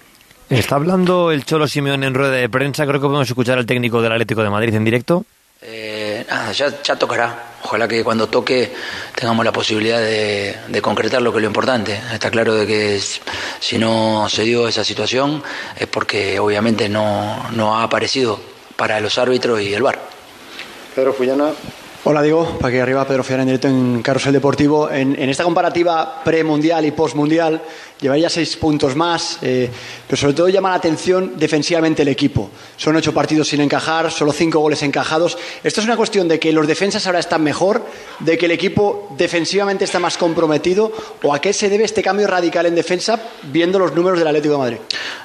Está 0.51 0.75
hablando 0.75 1.31
el 1.31 1.45
Cholo 1.45 1.69
Simeón 1.69 2.03
en 2.03 2.13
rueda 2.13 2.33
de 2.33 2.49
prensa. 2.49 2.85
Creo 2.85 3.01
que 3.01 3.07
podemos 3.07 3.29
escuchar 3.29 3.57
al 3.57 3.67
técnico 3.67 4.03
del 4.03 4.11
Atlético 4.11 4.43
de 4.43 4.51
Madrid 4.51 4.75
en 4.75 4.85
directo. 4.85 5.25
Eh, 5.63 6.27
nada, 6.29 6.51
ya, 6.51 6.83
ya, 6.83 6.97
tocará. 6.97 7.53
Ojalá 7.63 7.87
que 7.87 8.03
cuando 8.03 8.27
toque 8.27 8.73
tengamos 9.15 9.45
la 9.45 9.53
posibilidad 9.53 10.01
de, 10.01 10.57
de, 10.67 10.83
concretar 10.83 11.23
lo 11.23 11.31
que 11.31 11.39
es 11.39 11.43
lo 11.43 11.47
importante. 11.47 12.01
Está 12.13 12.33
claro 12.33 12.57
de 12.57 12.67
que 12.67 13.01
si 13.61 13.79
no 13.79 14.29
se 14.29 14.43
dio 14.43 14.67
esa 14.67 14.83
situación 14.83 15.41
es 15.79 15.87
porque 15.87 16.41
obviamente 16.41 16.89
no, 16.89 17.49
no 17.53 17.79
ha 17.79 17.85
aparecido 17.85 18.41
para 18.75 18.99
los 18.99 19.19
árbitros 19.19 19.61
y 19.61 19.73
el 19.73 19.83
VAR. 19.83 20.01
Pedro 20.97 21.13
Fullana. 21.13 21.53
Hola 22.03 22.23
Diego, 22.23 22.57
para 22.59 22.73
que 22.73 22.81
arriba 22.81 23.07
Pedro 23.07 23.23
Fiara 23.23 23.43
en 23.43 23.49
directo 23.49 23.69
en 23.69 24.01
Carrusel 24.01 24.33
Deportivo. 24.33 24.91
En, 24.91 25.19
esta 25.29 25.45
comparativa 25.45 26.25
premundial 26.25 26.87
y 26.87 26.93
postmundial 26.93 27.61
llevaría 28.01 28.31
seis 28.31 28.57
puntos 28.57 28.97
más, 28.97 29.37
eh, 29.43 29.69
pero 30.07 30.17
sobre 30.17 30.33
todo 30.33 30.49
llama 30.49 30.71
la 30.71 30.77
atención 30.77 31.35
defensivamente 31.37 32.01
el 32.01 32.09
equipo. 32.09 32.51
Son 32.79 32.97
ocho 32.97 33.13
partidos 33.13 33.49
sin 33.49 33.61
encajar, 33.61 34.11
solo 34.11 34.33
cinco 34.33 34.61
goles 34.61 34.83
encajados. 34.83 35.37
¿Esto 35.63 35.83
es 35.83 35.87
una 35.87 35.99
cuestión 35.99 36.27
de 36.27 36.41
que 36.41 36.55
los 36.55 36.67
defensas 36.67 37.07
ahora 37.07 37.19
están 37.19 37.43
mejor, 37.43 37.85
de 38.21 38.39
que 38.39 38.47
el 38.47 38.53
equipo 38.53 39.15
defensivamente 39.19 39.85
está 39.85 39.99
más 39.99 40.17
comprometido 40.17 40.91
o 41.23 41.35
a 41.35 41.41
qué 41.43 41.53
se 41.53 41.69
debe 41.69 41.85
este 41.85 42.03
cambio 42.03 42.27
radical 42.27 42.65
en 42.65 42.77
defensa 42.77 43.21
viendo 43.43 43.79
los 43.79 43.95
números 43.95 44.19
del 44.19 44.29
Atlético 44.29 44.55
de 44.55 44.59
Madrid? 44.59 44.79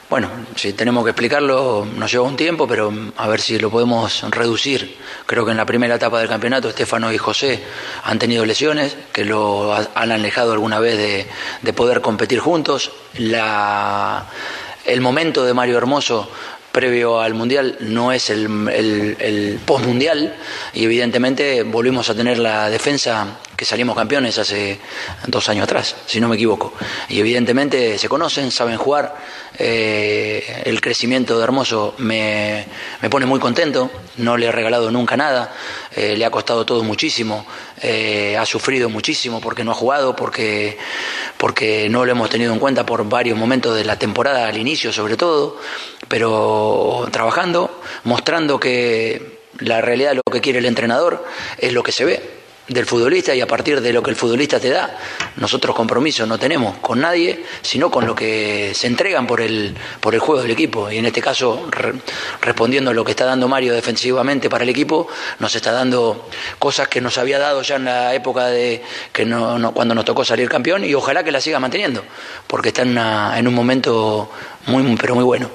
Bueno, 0.07 0.29
si 0.55 0.73
tenemos 0.73 1.03
que 1.03 1.09
explicarlo, 1.09 1.83
nos 1.97 2.11
lleva 2.11 2.25
un 2.25 2.35
tiempo, 2.35 2.67
pero 2.67 2.93
a 3.17 3.27
ver 3.27 3.41
si 3.41 3.57
lo 3.57 3.71
podemos 3.71 4.21
reducir. 4.29 4.97
Creo 5.25 5.43
que 5.43 5.51
en 5.51 5.57
la 5.57 5.65
primera 5.65 5.95
etapa 5.95 6.19
del 6.19 6.29
campeonato, 6.29 6.64
Estefano 6.69 7.11
y 7.11 7.17
José 7.17 7.63
han 8.03 8.19
tenido 8.19 8.45
lesiones 8.45 8.95
que 9.11 9.25
lo 9.25 9.73
han 9.73 10.11
alejado 10.11 10.53
alguna 10.53 10.79
vez 10.79 10.97
de, 10.97 11.27
de 11.61 11.73
poder 11.73 12.01
competir 12.01 12.39
juntos. 12.39 12.91
La, 13.17 14.25
el 14.85 15.01
momento 15.01 15.43
de 15.43 15.53
Mario 15.53 15.77
Hermoso 15.77 16.29
previo 16.75 17.21
al 17.21 17.33
Mundial 17.33 17.77
no 17.79 18.11
es 18.11 18.29
el, 18.29 18.67
el, 18.67 19.15
el 19.17 19.59
post-Mundial 19.65 20.35
y 20.73 20.83
evidentemente 20.83 21.63
volvimos 21.63 22.09
a 22.09 22.15
tener 22.15 22.37
la 22.37 22.69
defensa 22.69 23.39
que 23.55 23.65
salimos 23.65 23.95
campeones 23.95 24.37
hace 24.37 24.79
dos 25.27 25.47
años 25.49 25.63
atrás, 25.63 25.95
si 26.05 26.19
no 26.19 26.27
me 26.27 26.35
equivoco. 26.35 26.73
Y 27.09 27.19
evidentemente 27.19 27.97
se 27.97 28.09
conocen, 28.09 28.51
saben 28.51 28.77
jugar. 28.77 29.15
Eh, 29.57 30.63
el 30.65 30.81
crecimiento 30.81 31.37
de 31.37 31.43
Hermoso 31.45 31.95
me, 31.99 32.65
me, 33.01 33.09
pone 33.09 33.25
muy 33.25 33.39
contento, 33.39 33.89
no 34.17 34.35
le 34.35 34.47
he 34.47 34.51
regalado 34.51 34.91
nunca 34.91 35.15
nada, 35.15 35.53
eh, 35.95 36.15
le 36.17 36.25
ha 36.25 36.29
costado 36.29 36.65
todo 36.65 36.83
muchísimo, 36.83 37.45
eh, 37.81 38.35
ha 38.37 38.45
sufrido 38.45 38.89
muchísimo 38.89 39.39
porque 39.39 39.63
no 39.63 39.71
ha 39.71 39.75
jugado, 39.75 40.13
porque, 40.13 40.77
porque 41.37 41.87
no 41.89 42.03
lo 42.03 42.11
hemos 42.11 42.29
tenido 42.29 42.51
en 42.51 42.59
cuenta 42.59 42.85
por 42.85 43.07
varios 43.07 43.37
momentos 43.37 43.77
de 43.77 43.85
la 43.85 43.97
temporada, 43.97 44.45
al 44.45 44.57
inicio 44.57 44.91
sobre 44.91 45.15
todo, 45.15 45.57
pero 46.07 47.07
trabajando, 47.11 47.81
mostrando 48.03 48.59
que 48.59 49.39
La 49.59 49.79
realidad 49.79 50.09
de 50.09 50.15
lo 50.15 50.21
que 50.29 50.41
quiere 50.41 50.59
el 50.59 50.65
entrenador 50.65 51.23
es 51.57 51.71
lo 51.71 51.81
que 51.81 51.93
se 51.93 52.03
ve 52.03 52.21
del 52.67 52.85
futbolista 52.85 53.35
y 53.35 53.41
a 53.41 53.47
partir 53.47 53.79
de 53.79 53.93
lo 53.93 54.01
que 54.01 54.09
el 54.09 54.15
futbolista 54.15 54.59
te 54.59 54.69
da, 54.69 54.97
nosotros 55.37 55.75
compromisos 55.75 56.27
no 56.27 56.39
tenemos 56.39 56.77
con 56.79 56.99
nadie, 56.99 57.43
sino 57.61 57.91
con 57.91 58.07
lo 58.07 58.15
que 58.15 58.73
se 58.73 58.87
entregan 58.87 59.27
por 59.27 59.41
el, 59.41 59.75
por 59.99 60.15
el 60.15 60.19
juego 60.19 60.41
del 60.41 60.51
equipo. 60.51 60.89
Y 60.89 60.97
en 60.97 61.05
este 61.05 61.21
caso, 61.21 61.69
respondiendo 62.41 62.91
a 62.91 62.93
lo 62.93 63.05
que 63.05 63.11
está 63.11 63.25
dando 63.25 63.47
Mario 63.47 63.73
defensivamente 63.73 64.49
para 64.49 64.63
el 64.63 64.69
equipo, 64.69 65.07
nos 65.39 65.55
está 65.55 65.71
dando 65.71 66.27
cosas 66.57 66.87
que 66.87 67.01
nos 67.01 67.17
había 67.17 67.37
dado 67.37 67.61
ya 67.61 67.75
en 67.75 67.85
la 67.85 68.15
época 68.15 68.47
de 68.47 68.81
que 69.13 69.25
no, 69.25 69.71
cuando 69.73 69.93
nos 69.93 70.05
tocó 70.05 70.25
salir 70.25 70.49
campeón 70.49 70.83
y 70.83 70.93
ojalá 70.95 71.23
que 71.23 71.31
la 71.31 71.41
siga 71.41 71.59
manteniendo, 71.59 72.03
porque 72.47 72.69
está 72.69 72.81
en, 72.81 72.97
en 72.97 73.47
un 73.47 73.53
momento 73.53 74.31
muy, 74.65 74.95
pero 74.97 75.13
muy 75.13 75.23
bueno. 75.23 75.49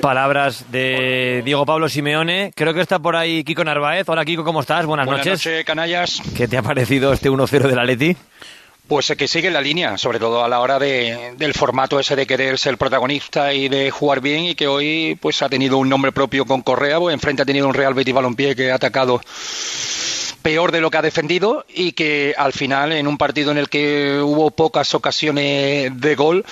Palabras 0.00 0.64
de 0.70 1.42
Diego 1.44 1.66
Pablo 1.66 1.88
Simeone. 1.88 2.52
Creo 2.54 2.72
que 2.74 2.80
está 2.80 2.98
por 2.98 3.16
ahí 3.16 3.44
Kiko 3.44 3.64
Narváez. 3.64 4.08
Hola 4.08 4.24
Kiko, 4.24 4.44
¿cómo 4.44 4.60
estás? 4.60 4.86
Buenas, 4.86 5.06
Buenas 5.06 5.26
noches. 5.26 5.44
noches, 5.46 5.64
canallas. 5.64 6.22
¿Qué 6.36 6.48
te 6.48 6.56
ha 6.56 6.62
parecido 6.62 7.12
este 7.12 7.30
1-0 7.30 7.68
del 7.68 7.78
Atleti? 7.78 8.16
Pues 8.86 9.12
que 9.16 9.26
sigue 9.26 9.50
la 9.50 9.62
línea, 9.62 9.96
sobre 9.96 10.18
todo 10.18 10.44
a 10.44 10.48
la 10.48 10.60
hora 10.60 10.78
de, 10.78 11.32
del 11.38 11.54
formato 11.54 11.98
ese 11.98 12.16
de 12.16 12.26
querer 12.26 12.58
ser 12.58 12.76
protagonista 12.76 13.54
y 13.54 13.68
de 13.68 13.90
jugar 13.90 14.20
bien 14.20 14.44
y 14.44 14.54
que 14.54 14.66
hoy 14.66 15.18
pues 15.20 15.40
ha 15.42 15.48
tenido 15.48 15.78
un 15.78 15.88
nombre 15.88 16.12
propio 16.12 16.44
con 16.44 16.60
Correa, 16.60 16.98
pues 16.98 17.14
enfrente 17.14 17.42
ha 17.42 17.46
tenido 17.46 17.66
un 17.66 17.72
Real 17.72 17.94
Betis 17.94 18.12
Balompié 18.14 18.54
que 18.54 18.70
ha 18.70 18.74
atacado 18.74 19.20
peor 20.44 20.72
de 20.72 20.82
lo 20.82 20.90
que 20.90 20.98
ha 20.98 21.02
defendido 21.02 21.64
y 21.74 21.92
que 21.92 22.34
al 22.36 22.52
final 22.52 22.92
en 22.92 23.06
un 23.06 23.16
partido 23.16 23.50
en 23.50 23.56
el 23.56 23.70
que 23.70 24.20
hubo 24.22 24.50
pocas 24.50 24.94
ocasiones 24.94 25.98
de 25.98 26.14
gol 26.16 26.44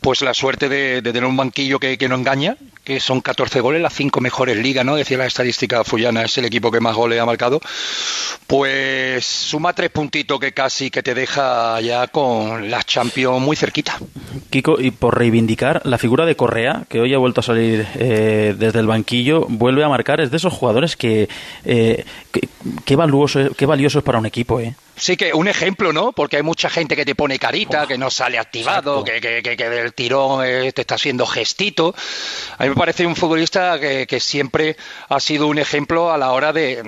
pues 0.00 0.22
la 0.22 0.34
suerte 0.34 0.68
de, 0.68 1.00
tener 1.02 1.24
un 1.24 1.36
banquillo 1.36 1.78
que, 1.78 1.96
no 2.08 2.16
engaña, 2.16 2.56
que 2.88 3.00
son 3.00 3.20
14 3.20 3.60
goles, 3.60 3.82
las 3.82 3.92
cinco 3.92 4.22
mejores 4.22 4.56
ligas, 4.56 4.82
¿no? 4.82 4.96
Decía 4.96 5.18
la 5.18 5.26
estadística 5.26 5.84
Fullana, 5.84 6.22
es 6.22 6.38
el 6.38 6.46
equipo 6.46 6.70
que 6.70 6.80
más 6.80 6.96
goles 6.96 7.20
ha 7.20 7.26
marcado. 7.26 7.60
Pues 8.46 9.26
suma 9.26 9.74
tres 9.74 9.90
puntitos 9.90 10.40
que 10.40 10.52
casi 10.52 10.90
que 10.90 11.02
te 11.02 11.12
deja 11.12 11.78
ya 11.82 12.06
con 12.06 12.70
la 12.70 12.82
Champions 12.82 13.42
muy 13.42 13.56
cerquita. 13.56 13.98
Kiko, 14.48 14.80
y 14.80 14.90
por 14.90 15.18
reivindicar 15.18 15.82
la 15.84 15.98
figura 15.98 16.24
de 16.24 16.34
Correa, 16.34 16.84
que 16.88 17.00
hoy 17.00 17.12
ha 17.12 17.18
vuelto 17.18 17.40
a 17.40 17.44
salir 17.44 17.86
eh, 17.96 18.54
desde 18.56 18.80
el 18.80 18.86
banquillo, 18.86 19.44
vuelve 19.50 19.84
a 19.84 19.90
marcar, 19.90 20.22
es 20.22 20.30
de 20.30 20.38
esos 20.38 20.54
jugadores 20.54 20.96
que, 20.96 21.28
eh, 21.66 22.06
qué 22.86 22.96
valioso, 22.96 23.50
qué 23.54 23.66
valioso 23.66 23.98
es 23.98 24.04
para 24.04 24.18
un 24.18 24.24
equipo, 24.24 24.60
¿eh? 24.60 24.74
Sí, 24.98 25.16
que 25.16 25.32
un 25.32 25.48
ejemplo, 25.48 25.92
¿no? 25.92 26.12
Porque 26.12 26.36
hay 26.36 26.42
mucha 26.42 26.68
gente 26.68 26.96
que 26.96 27.04
te 27.04 27.14
pone 27.14 27.38
carita, 27.38 27.86
que 27.86 27.96
no 27.96 28.10
sale 28.10 28.38
activado, 28.38 29.04
que, 29.04 29.20
que, 29.20 29.42
que, 29.42 29.70
del 29.70 29.94
tirón 29.94 30.44
eh, 30.44 30.72
te 30.72 30.82
está 30.82 30.96
haciendo 30.96 31.24
gestito. 31.26 31.94
A 32.58 32.64
mí 32.64 32.70
me 32.70 32.76
parece 32.76 33.06
un 33.06 33.16
futbolista 33.16 33.78
que, 33.78 34.18
siempre 34.18 34.76
ha 35.08 35.20
sido 35.20 35.46
un 35.46 35.58
ejemplo 35.58 36.12
a 36.12 36.18
la 36.18 36.32
hora 36.32 36.52
de, 36.52 36.82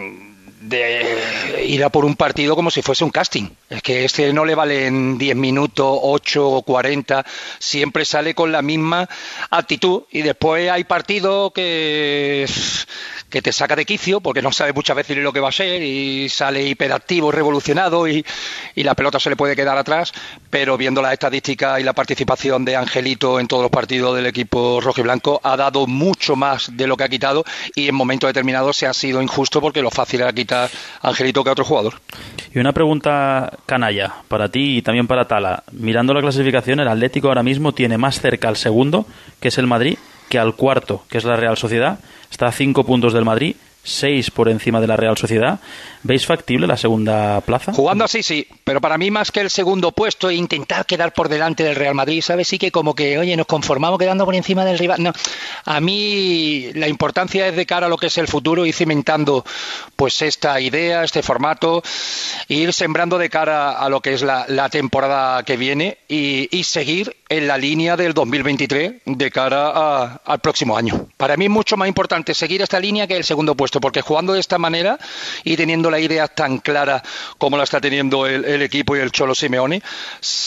de 0.61 1.65
ir 1.65 1.85
a 1.85 1.91
por 1.91 2.05
un 2.05 2.17
partido 2.17 2.57
como 2.57 2.71
si 2.71 2.83
fuese 2.83 3.05
un 3.05 3.11
casting. 3.11 3.49
Es 3.69 3.83
que 3.83 4.05
este 4.05 4.33
no 4.33 4.45
le 4.45 4.57
vale 4.57 4.87
en 4.87 5.17
10 5.17 5.37
minutos, 5.37 5.99
8 6.03 6.51
o 6.51 6.63
40, 6.63 7.25
siempre 7.61 8.05
sale 8.05 8.35
con 8.35 8.51
la 8.51 8.63
misma 8.63 9.09
actitud 9.51 10.03
y 10.11 10.23
después 10.23 10.69
hay 10.71 10.85
partidos 10.85 11.53
que 11.53 12.47
que 13.31 13.41
te 13.41 13.53
saca 13.53 13.77
de 13.77 13.85
quicio 13.85 14.21
porque 14.21 14.43
no 14.43 14.53
sabe 14.53 14.73
muchas 14.73 14.97
veces 14.97 15.17
lo 15.19 15.33
que 15.33 15.41
va 15.41 15.49
a 15.49 15.53
ser 15.53 15.83
y 15.83 16.29
sale 16.29 16.67
hiperactivo, 16.67 17.31
revolucionado 17.31 18.09
y, 18.09 18.25
y 18.75 18.83
la 18.83 18.95
pelota 18.95 19.19
se 19.21 19.31
le 19.31 19.37
puede 19.37 19.57
quedar 19.57 19.79
atrás, 19.79 20.13
pero 20.51 20.77
viendo 20.77 21.01
las 21.01 21.13
estadísticas 21.13 21.81
y 21.81 21.85
la 21.85 21.93
participación 21.93 22.65
de 22.65 22.77
Angelito 22.77 23.41
en 23.41 23.47
todos 23.47 23.63
los 23.63 23.71
partidos 23.71 24.17
del 24.17 24.27
equipo 24.27 24.81
rojo 24.81 25.01
y 25.01 25.05
blanco 25.05 25.41
ha 25.43 25.57
dado 25.57 25.87
mucho 25.87 26.37
más 26.37 26.77
de 26.77 26.87
lo 26.87 26.97
que 26.97 27.05
ha 27.05 27.09
quitado 27.09 27.45
y 27.75 27.89
en 27.89 27.95
momentos 27.95 28.29
determinados 28.29 28.77
se 28.77 28.87
ha 28.87 28.93
sido 28.93 29.23
injusto 29.23 29.61
porque 29.61 29.83
lo 29.83 29.91
fácil 29.91 30.21
era 30.21 30.33
quitar 30.33 30.69
a 31.01 31.09
Angelito 31.09 31.45
que 31.45 31.51
a 31.51 31.53
otro 31.53 31.65
jugador. 31.65 31.95
Y 32.53 32.59
una 32.59 32.73
pregunta 32.73 33.53
canalla 33.67 34.15
para 34.29 34.49
ti 34.49 34.79
y 34.79 34.83
también 34.83 35.07
para 35.07 35.29
Tala. 35.29 35.63
Mirando 35.73 36.13
la 36.15 36.21
clasificación, 36.21 36.81
el 36.81 36.89
Atlético 36.89 37.29
ahora 37.29 37.43
mismo 37.43 37.73
tiene 37.73 37.97
más 37.97 38.21
cerca 38.21 38.49
al 38.49 38.57
segundo, 38.57 39.07
que 39.41 39.49
es 39.49 39.59
el 39.59 39.67
Madrid, 39.67 39.99
que 40.31 40.39
al 40.39 40.55
cuarto, 40.55 41.05
que 41.11 41.19
es 41.19 41.25
la 41.25 41.37
Real 41.37 41.59
Sociedad. 41.59 41.99
Está 42.31 42.47
a 42.47 42.53
cinco 42.53 42.85
puntos 42.85 43.13
del 43.13 43.27
Madrid 43.27 43.57
seis 43.83 44.31
por 44.31 44.49
encima 44.49 44.81
de 44.81 44.87
la 44.87 44.97
Real 44.97 45.17
Sociedad. 45.17 45.61
¿Veis 46.03 46.25
factible 46.25 46.67
la 46.67 46.79
segunda 46.79 47.41
plaza? 47.43 47.73
Jugando 47.75 48.05
así, 48.05 48.23
sí, 48.23 48.47
pero 48.65 48.81
para 48.81 48.97
mí 48.97 49.11
más 49.11 49.31
que 49.31 49.41
el 49.41 49.51
segundo 49.51 49.93
puesto 49.93 50.31
e 50.31 50.35
intentar 50.35 50.87
quedar 50.87 51.13
por 51.13 51.29
delante 51.29 51.63
del 51.63 51.77
Real 51.77 51.95
Madrid, 51.95 52.23
¿sabes? 52.23 52.49
Sí 52.49 52.59
que 52.59 52.71
como 52.71 52.95
que, 52.95 53.19
oye, 53.19 53.37
nos 53.37 53.47
conformamos 53.47 53.99
quedando 53.99 54.25
por 54.25 54.35
encima 54.35 54.65
del 54.65 54.79
rival. 54.79 55.03
No, 55.03 55.13
a 55.65 55.81
mí 55.81 56.71
la 56.75 56.89
importancia 56.89 57.47
es 57.49 57.57
de 57.57 57.67
cara 57.67 57.87
a 57.87 57.89
lo 57.91 57.99
que 57.99 58.07
es 58.07 58.17
el 58.17 58.29
futuro, 58.29 58.65
ir 58.65 58.75
cimentando 58.75 59.45
pues 59.95 60.23
esta 60.23 60.59
idea, 60.61 61.05
este 61.05 61.23
formato, 61.23 61.83
ir 62.49 62.73
sembrando 62.73 63.19
de 63.19 63.29
cara 63.29 63.73
a 63.73 63.89
lo 63.91 64.01
que 64.01 64.15
es 64.15 64.23
la, 64.23 64.47
temporada 64.71 65.43
que 65.43 65.57
viene 65.57 65.99
y, 66.09 66.49
seguir 66.65 67.17
en 67.29 67.49
la 67.49 67.59
línea 67.59 67.97
del 67.97 68.15
2023 68.15 69.03
de 69.05 69.31
cara 69.31 70.21
al 70.25 70.39
próximo 70.41 70.77
año. 70.77 71.09
Para 71.17 71.37
mí 71.37 71.47
es 71.47 71.51
mucho 71.51 71.77
más 71.77 71.89
importante 71.89 72.35
seguir 72.35 72.63
esta 72.63 72.79
línea 72.79 73.07
que 73.07 73.17
el 73.17 73.25
segundo 73.25 73.55
puesto 73.55 73.70
porque 73.79 74.01
jugando 74.01 74.33
de 74.33 74.41
esta 74.41 74.57
manera 74.57 74.99
y 75.45 75.57
teniendo 75.57 75.91
la 75.91 76.01
idea 76.01 76.29
tan 76.29 76.59
clara 76.59 77.03
como 77.37 77.59
la 77.59 77.65
está 77.65 77.81
teniendo 77.81 78.27
el, 78.27 78.63
equipo 78.63 78.97
y 78.97 79.01
el 79.01 79.13
Cholo 79.13 79.35
Simeone, 79.35 79.83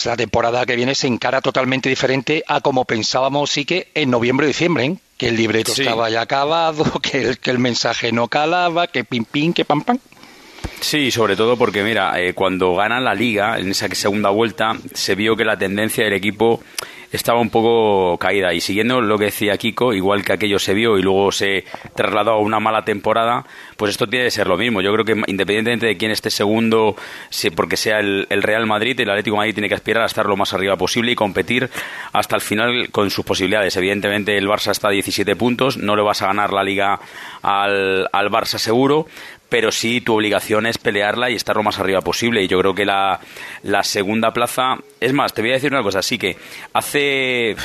la 0.06 0.18
temporada 0.18 0.66
que 0.66 0.76
viene 0.76 0.96
se 0.96 1.06
encara 1.06 1.42
totalmente 1.42 1.90
diferente 1.90 2.44
a 2.48 2.62
como 2.62 2.86
pensábamos 2.86 3.52
sí 3.52 3.66
que 3.66 3.92
en 3.94 4.10
noviembre 4.10 4.48
y 4.48 4.50
diciembre, 4.50 4.86
¿eh? 4.86 4.98
que 5.18 5.28
el 5.28 5.36
libreto 5.36 5.72
estaba 5.72 6.10
ya 6.10 6.22
acabado, 6.22 6.84
que 7.02 7.22
el, 7.22 7.38
que 7.38 7.52
el 7.52 7.60
mensaje 7.60 8.12
no 8.12 8.28
calaba, 8.28 8.88
que 8.88 9.04
pim 9.04 9.26
pim, 9.26 9.54
que 9.54 9.64
pam 9.64 9.82
pam. 9.82 10.00
Sí, 10.80 11.12
sobre 11.12 11.36
todo 11.36 11.58
porque, 11.58 11.84
mira, 11.84 12.20
eh, 12.20 12.34
cuando 12.34 12.76
ganan 12.76 13.04
la 13.04 13.16
liga, 13.16 13.58
en 13.58 13.70
esa 13.70 13.88
segunda 13.96 14.30
vuelta, 14.30 14.76
se 14.94 15.16
vio 15.16 15.36
que 15.36 15.46
la 15.46 15.58
tendencia 15.58 16.04
del 16.04 16.14
equipo 16.14 16.62
estaba 17.14 17.40
un 17.40 17.50
poco 17.50 18.18
caída. 18.18 18.54
Y 18.54 18.60
siguiendo 18.60 19.00
lo 19.00 19.18
que 19.18 19.26
decía 19.26 19.58
Kiko, 19.58 19.94
igual 19.94 20.26
que 20.26 20.34
aquello 20.34 20.60
se 20.60 20.74
vio 20.74 20.98
y 20.98 21.02
luego 21.02 21.32
se 21.32 21.64
trasladó 21.96 22.32
a 22.32 22.40
una 22.40 22.60
mala 22.60 22.84
temporada, 22.84 23.46
pues 23.78 23.92
esto 23.92 24.08
tiene 24.08 24.26
que 24.26 24.32
ser 24.32 24.48
lo 24.48 24.58
mismo. 24.58 24.82
Yo 24.82 24.92
creo 24.92 25.06
que 25.06 25.12
independientemente 25.28 25.86
de 25.86 25.96
quién 25.96 26.12
esté 26.12 26.32
segundo, 26.32 26.96
porque 27.56 27.78
sea 27.78 28.00
el, 28.00 28.28
Real 28.30 28.66
Madrid, 28.66 29.00
el 29.00 29.10
Atlético 29.10 29.38
Madrid 29.38 29.54
tiene 29.54 29.70
que 29.70 29.76
aspirar 29.76 30.04
a 30.04 30.08
estar 30.08 30.26
lo 30.26 30.36
más 30.36 30.54
arriba 30.54 30.76
posible 30.76 31.12
y 31.12 31.16
competir 31.16 31.70
hasta 32.12 32.36
el 32.36 32.42
final 32.42 32.90
con 32.90 33.10
sus 33.12 33.24
posibilidades. 33.24 33.78
Evidentemente 33.78 34.36
el 34.38 34.48
Barça 34.48 34.72
está 34.72 34.88
a 34.88 34.92
17 34.92 35.36
puntos, 35.36 35.78
no 35.78 35.96
le 35.96 36.02
vas 36.02 36.22
a 36.24 36.28
ganar 36.28 36.52
la 36.52 36.64
liga 36.64 37.00
al, 37.44 38.10
al 38.12 38.30
Barça 38.32 38.58
seguro, 38.58 39.08
pero 39.54 39.72
sí 39.72 40.02
tu 40.02 40.16
obligación 40.16 40.66
es 40.66 40.80
pelearla 40.80 41.30
y 41.30 41.36
estar 41.36 41.56
lo 41.56 41.62
más 41.62 41.78
arriba 41.78 42.02
posible. 42.02 42.42
Y 42.42 42.48
yo 42.48 42.58
creo 42.58 42.74
que 42.74 42.86
la, 42.86 43.20
la 43.62 43.84
segunda 43.84 44.34
plaza, 44.34 44.80
es 45.00 45.14
más, 45.14 45.32
te 45.32 45.44
voy 45.44 45.52
a 45.52 45.54
decir 45.54 45.72
una 45.72 45.84
cosa, 45.84 46.02
sí 46.02 46.18
que 46.18 46.36
hace, 46.74 47.56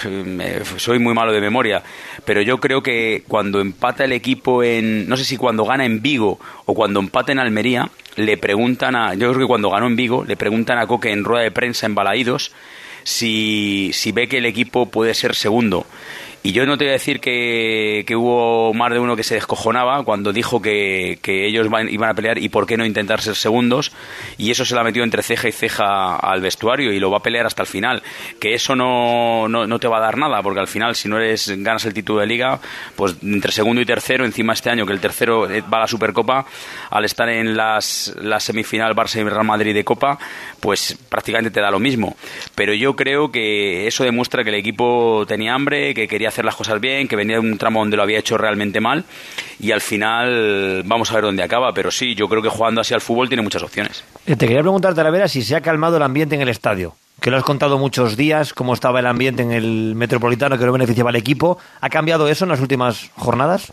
soy 0.76 0.98
muy 0.98 1.14
malo 1.14 1.32
de 1.32 1.40
memoria, 1.40 1.82
pero 2.26 2.42
yo 2.42 2.58
creo 2.58 2.82
que 2.82 3.22
cuando 3.26 3.62
empata 3.62 4.04
el 4.04 4.12
equipo 4.12 4.62
en, 4.62 5.08
no 5.08 5.16
sé 5.16 5.24
si 5.24 5.38
cuando 5.38 5.64
gana 5.64 5.86
en 5.86 6.02
Vigo 6.02 6.38
o 6.66 6.74
cuando 6.74 7.00
empata 7.00 7.32
en 7.32 7.38
Almería, 7.38 7.88
le 8.16 8.36
preguntan 8.36 8.94
a, 8.94 9.14
yo 9.14 9.30
creo 9.30 9.46
que 9.46 9.48
cuando 9.48 9.70
ganó 9.70 9.86
en 9.86 9.96
Vigo, 9.96 10.26
le 10.28 10.36
preguntan 10.36 10.76
a 10.76 10.86
Coque 10.86 11.10
en 11.10 11.24
rueda 11.24 11.44
de 11.44 11.52
prensa 11.52 11.86
en 11.86 11.94
Balaídos 11.94 12.52
si, 13.02 13.92
si 13.94 14.12
ve 14.12 14.28
que 14.28 14.36
el 14.36 14.44
equipo 14.44 14.90
puede 14.90 15.14
ser 15.14 15.34
segundo. 15.34 15.86
Y 16.42 16.52
yo 16.52 16.66
no 16.66 16.78
te 16.78 16.84
voy 16.84 16.90
a 16.90 16.92
decir 16.92 17.20
que, 17.20 18.04
hubo 18.16 18.72
más 18.72 18.92
de 18.92 18.98
uno 18.98 19.16
que 19.16 19.24
se 19.24 19.34
descojonaba 19.34 20.04
cuando 20.04 20.32
dijo 20.32 20.62
que, 20.62 21.18
ellos 21.26 21.66
iban 21.66 22.10
a 22.10 22.14
pelear 22.14 22.38
y 22.38 22.48
por 22.48 22.66
qué 22.66 22.76
no 22.76 22.86
intentar 22.86 23.20
ser 23.20 23.34
segundos. 23.34 23.92
Y 24.38 24.50
eso 24.50 24.64
se 24.64 24.74
la 24.74 24.84
metió 24.84 25.02
entre 25.02 25.22
ceja 25.22 25.48
y 25.48 25.52
ceja 25.52 26.16
al 26.16 26.40
vestuario 26.40 26.92
y 26.92 27.00
lo 27.00 27.10
va 27.10 27.18
a 27.18 27.22
pelear 27.22 27.46
hasta 27.46 27.62
el 27.62 27.68
final. 27.68 28.02
Que 28.40 28.54
eso 28.54 28.76
no, 28.76 29.48
no, 29.48 29.78
te 29.78 29.88
va 29.88 29.98
a 29.98 30.00
dar 30.00 30.16
nada, 30.16 30.42
porque 30.42 30.60
al 30.60 30.68
final, 30.68 30.94
si 30.94 31.08
no 31.08 31.18
eres 31.18 31.48
ganas 31.62 31.84
el 31.86 31.94
título 31.94 32.20
de 32.20 32.26
liga, 32.26 32.60
pues 32.94 33.16
entre 33.22 33.52
segundo 33.52 33.80
y 33.80 33.86
tercero, 33.86 34.24
encima 34.24 34.52
este 34.52 34.70
año 34.70 34.86
que 34.86 34.92
el 34.92 35.00
tercero 35.00 35.50
eh, 35.50 35.62
va 35.62 35.78
a 35.78 35.80
la 35.82 35.86
Supercopa, 35.86 36.46
al 36.90 37.04
estar 37.04 37.28
en 37.28 37.56
las, 37.56 38.14
la 38.20 38.40
semifinal 38.40 38.94
Barça 38.94 39.20
y 39.20 39.24
Real 39.24 39.44
Madrid 39.44 39.74
de 39.74 39.84
Copa, 39.84 40.18
pues 40.60 40.96
prácticamente 41.08 41.50
te 41.50 41.60
da 41.60 41.70
lo 41.70 41.80
mismo. 41.80 42.16
Pero 42.54 42.74
yo 42.74 42.94
creo 42.94 43.30
que 43.32 43.86
eso 43.86 44.04
demuestra 44.04 44.44
que 44.44 44.50
el 44.50 44.56
equipo 44.56 45.24
tenía 45.26 45.54
hambre, 45.54 45.94
que 45.94 46.08
quería 46.08 46.27
hacer 46.28 46.44
las 46.44 46.56
cosas 46.56 46.80
bien, 46.80 47.08
que 47.08 47.16
venía 47.16 47.36
de 47.36 47.40
un 47.40 47.58
tramo 47.58 47.80
donde 47.80 47.96
lo 47.96 48.02
había 48.02 48.18
hecho 48.18 48.38
realmente 48.38 48.80
mal 48.80 49.04
y 49.60 49.72
al 49.72 49.80
final 49.80 50.82
vamos 50.84 51.10
a 51.10 51.14
ver 51.14 51.24
dónde 51.24 51.42
acaba, 51.42 51.72
pero 51.72 51.90
sí, 51.90 52.14
yo 52.14 52.28
creo 52.28 52.42
que 52.42 52.48
jugando 52.48 52.80
así 52.80 52.94
al 52.94 53.00
fútbol 53.00 53.28
tiene 53.28 53.42
muchas 53.42 53.62
opciones. 53.62 54.04
Eh, 54.26 54.36
te 54.36 54.46
quería 54.46 54.62
preguntarte, 54.62 55.02
la 55.02 55.10
vera, 55.10 55.28
si 55.28 55.42
se 55.42 55.56
ha 55.56 55.60
calmado 55.60 55.96
el 55.96 56.02
ambiente 56.02 56.34
en 56.34 56.42
el 56.42 56.48
estadio 56.48 56.94
que 57.20 57.30
lo 57.30 57.36
has 57.36 57.42
contado 57.42 57.78
muchos 57.78 58.16
días, 58.16 58.52
cómo 58.54 58.74
estaba 58.74 59.00
el 59.00 59.06
ambiente 59.06 59.42
en 59.42 59.50
el 59.50 59.94
Metropolitano, 59.96 60.56
que 60.56 60.64
lo 60.64 60.72
beneficiaba 60.72 61.10
al 61.10 61.16
equipo. 61.16 61.58
¿Ha 61.80 61.88
cambiado 61.88 62.28
eso 62.28 62.44
en 62.44 62.50
las 62.50 62.60
últimas 62.60 63.10
jornadas? 63.16 63.72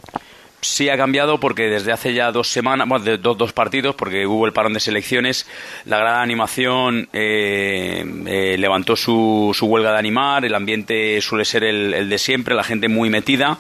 Sí 0.66 0.90
ha 0.90 0.98
cambiado 0.98 1.40
porque 1.40 1.70
desde 1.70 1.92
hace 1.92 2.14
ya 2.16 2.32
dos 2.32 2.48
semanas, 2.48 2.88
bueno, 2.90 3.06
de 3.06 3.20
dos, 3.20 3.38
dos 3.38 3.54
partidos, 3.54 3.94
porque 3.94 4.26
hubo 4.26 4.48
el 4.48 4.52
parón 4.52 4.74
de 4.74 4.80
selecciones, 4.80 5.48
la 5.86 6.00
gran 6.00 6.16
animación 6.16 7.08
eh, 7.14 8.04
eh, 8.26 8.58
levantó 8.58 8.96
su, 8.96 9.52
su, 9.54 9.68
huelga 9.68 9.92
de 9.92 10.00
animar, 10.00 10.44
el 10.44 10.56
ambiente 10.56 11.22
suele 11.22 11.46
ser 11.46 11.64
el, 11.64 11.94
el 11.94 12.10
de 12.10 12.18
siempre, 12.18 12.56
la 12.56 12.64
gente 12.64 12.90
muy 12.90 13.12
metida 13.12 13.60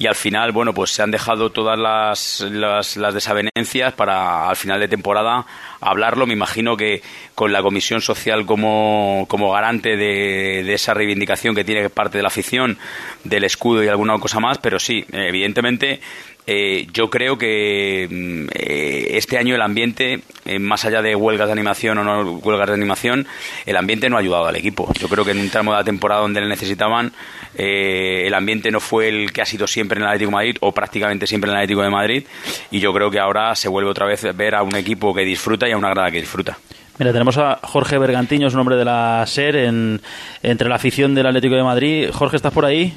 y 0.00 0.06
al 0.06 0.14
final, 0.14 0.50
bueno, 0.52 0.72
pues 0.72 0.92
se 0.92 1.02
han 1.02 1.10
dejado 1.10 1.50
todas 1.50 1.78
las, 1.78 2.40
las, 2.50 2.96
las 2.96 3.12
desavenencias 3.12 3.92
para 3.92 4.48
al 4.48 4.56
final 4.56 4.80
de 4.80 4.88
temporada 4.88 5.44
hablarlo. 5.78 6.26
Me 6.26 6.32
imagino 6.32 6.74
que 6.74 7.02
con 7.34 7.52
la 7.52 7.62
Comisión 7.62 8.00
Social 8.00 8.46
como, 8.46 9.26
como 9.28 9.52
garante 9.52 9.98
de, 9.98 10.62
de 10.64 10.72
esa 10.72 10.94
reivindicación 10.94 11.54
que 11.54 11.64
tiene 11.64 11.90
parte 11.90 12.16
de 12.16 12.22
la 12.22 12.28
afición, 12.28 12.78
del 13.24 13.44
escudo 13.44 13.84
y 13.84 13.88
alguna 13.88 14.18
cosa 14.18 14.40
más, 14.40 14.56
pero 14.56 14.78
sí, 14.78 15.04
evidentemente 15.12 16.00
eh, 16.46 16.88
yo 16.92 17.10
creo 17.10 17.38
que 17.38 18.08
mm, 18.10 18.48
eh, 18.54 19.06
este 19.12 19.38
año 19.38 19.54
el 19.54 19.62
ambiente, 19.62 20.20
eh, 20.44 20.58
más 20.58 20.84
allá 20.84 21.02
de 21.02 21.14
huelgas 21.14 21.46
de 21.46 21.52
animación 21.52 21.98
o 21.98 22.04
no 22.04 22.38
huelgas 22.38 22.68
de 22.68 22.74
animación, 22.74 23.26
el 23.66 23.76
ambiente 23.76 24.08
no 24.10 24.16
ha 24.16 24.20
ayudado 24.20 24.46
al 24.46 24.56
equipo. 24.56 24.92
Yo 24.98 25.08
creo 25.08 25.24
que 25.24 25.32
en 25.32 25.38
un 25.38 25.50
tramo 25.50 25.72
de 25.72 25.78
la 25.78 25.84
temporada 25.84 26.22
donde 26.22 26.40
le 26.40 26.48
necesitaban, 26.48 27.12
el 27.54 28.32
ambiente 28.34 28.70
no 28.70 28.80
fue 28.80 29.08
el 29.08 29.32
que 29.32 29.42
ha 29.42 29.46
sido 29.46 29.66
siempre 29.66 29.98
en 29.98 30.02
el 30.02 30.08
Atlético 30.08 30.30
Madrid 30.30 30.56
o 30.60 30.72
prácticamente 30.72 31.26
siempre 31.26 31.50
en 31.50 31.56
el 31.56 31.62
Atlético 31.62 31.82
de 31.82 31.90
Madrid. 31.90 32.24
Y 32.70 32.80
yo 32.80 32.92
creo 32.92 33.10
que 33.10 33.18
ahora 33.18 33.54
se 33.54 33.68
vuelve 33.68 33.90
otra 33.90 34.06
vez 34.06 34.24
a 34.24 34.32
ver 34.32 34.54
a 34.54 34.62
un 34.62 34.76
equipo 34.76 35.14
que 35.14 35.24
disfruta 35.24 35.68
y 35.68 35.72
a 35.72 35.76
una 35.76 35.90
grada 35.90 36.10
que 36.10 36.20
disfruta. 36.20 36.58
Mira, 36.98 37.12
tenemos 37.12 37.38
a 37.38 37.58
Jorge 37.62 37.96
Bergantiño, 37.96 38.48
es 38.48 38.54
un 38.54 38.60
hombre 38.60 38.76
de 38.76 38.84
la 38.84 39.24
SER, 39.26 39.56
en, 39.56 40.02
entre 40.42 40.68
la 40.68 40.74
afición 40.74 41.14
del 41.14 41.26
Atlético 41.26 41.54
de 41.54 41.62
Madrid. 41.62 42.10
Jorge, 42.12 42.36
¿estás 42.36 42.52
por 42.52 42.66
ahí? 42.66 42.92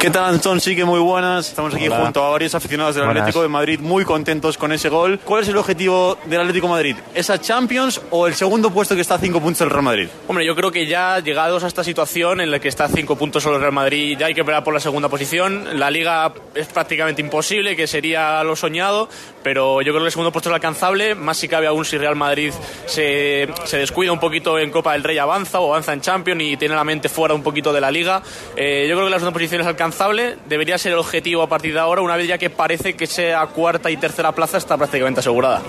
¿Qué 0.00 0.10
tal, 0.10 0.34
Antón? 0.34 0.60
Sí 0.60 0.76
que 0.76 0.84
muy 0.84 1.00
buenas. 1.00 1.48
Estamos 1.48 1.74
aquí 1.74 1.88
junto 1.88 2.22
a 2.22 2.30
varios 2.30 2.54
aficionados 2.54 2.94
del 2.94 3.04
Atlético 3.04 3.40
de 3.40 3.48
Madrid, 3.48 3.80
muy 3.80 4.04
contentos 4.04 4.58
con 4.58 4.70
ese 4.72 4.88
gol. 4.90 5.18
¿Cuál 5.24 5.42
es 5.42 5.48
el 5.48 5.56
objetivo 5.56 6.18
del 6.26 6.40
Atlético 6.40 6.66
de 6.66 6.72
Madrid? 6.72 6.96
¿Esa 7.14 7.40
Champions 7.40 8.02
o 8.10 8.26
el 8.26 8.34
segundo 8.34 8.70
puesto 8.70 8.94
que 8.94 9.00
está 9.00 9.14
a 9.14 9.18
cinco 9.18 9.40
puntos 9.40 9.60
del 9.60 9.70
Real 9.70 9.82
Madrid? 9.82 10.08
Hombre, 10.28 10.44
yo 10.44 10.54
creo 10.54 10.70
que 10.70 10.86
ya 10.86 11.20
llegados 11.20 11.64
a 11.64 11.68
esta 11.68 11.82
situación 11.82 12.42
en 12.42 12.50
la 12.50 12.58
que 12.58 12.68
está 12.68 12.84
a 12.84 12.88
cinco 12.88 13.16
puntos 13.16 13.42
solo 13.42 13.56
el 13.56 13.62
Real 13.62 13.72
Madrid, 13.72 14.18
ya 14.18 14.26
hay 14.26 14.34
que 14.34 14.44
pelear 14.44 14.62
por 14.62 14.74
la 14.74 14.80
segunda 14.80 15.08
posición. 15.08 15.78
La 15.78 15.90
Liga 15.90 16.34
es 16.54 16.66
prácticamente 16.66 17.22
imposible, 17.22 17.74
que 17.74 17.86
sería 17.86 18.44
lo 18.44 18.56
soñado, 18.56 19.08
pero 19.42 19.80
yo 19.80 19.92
creo 19.92 20.02
que 20.02 20.06
el 20.06 20.12
segundo 20.12 20.32
puesto 20.32 20.50
es 20.50 20.54
alcanzable. 20.54 21.14
Más 21.14 21.38
si 21.38 21.48
cabe 21.48 21.66
aún 21.66 21.84
si 21.84 21.96
Real 21.96 22.16
Madrid 22.16 22.52
se, 22.86 23.48
se 23.64 23.78
descuida 23.78 24.12
un 24.12 24.20
poquito 24.20 24.58
en 24.58 24.70
Copa 24.70 24.92
del 24.92 25.02
Rey, 25.02 25.16
avanza 25.16 25.60
o 25.60 25.72
avanza 25.72 25.92
en 25.94 26.02
Champions 26.02 26.42
y 26.42 26.56
tiene 26.56 26.74
la 26.74 26.84
mente 26.84 27.08
fuera 27.08 27.34
un 27.34 27.42
poquito 27.42 27.72
de 27.72 27.80
la 27.80 27.90
Liga. 27.90 28.22
Eh, 28.56 28.86
yo 28.88 28.96
creo 28.96 29.06
que 29.06 29.10
la 29.10 29.18
segunda 29.18 29.32
posición 29.32 29.62
es 29.62 29.66
alcanzable, 29.74 30.36
debería 30.48 30.78
ser 30.78 30.92
el 30.92 30.98
objetivo 30.98 31.42
a 31.42 31.48
partir 31.48 31.74
de 31.74 31.80
ahora, 31.80 32.00
una 32.00 32.16
vez 32.16 32.28
ya 32.28 32.38
que 32.38 32.48
parece 32.48 32.94
que 32.94 33.06
sea 33.06 33.44
cuarta 33.46 33.90
y 33.90 33.96
tercera 33.96 34.32
plaza 34.32 34.56
está 34.58 34.76
prácticamente 34.76 35.20
asegurada. 35.20 35.62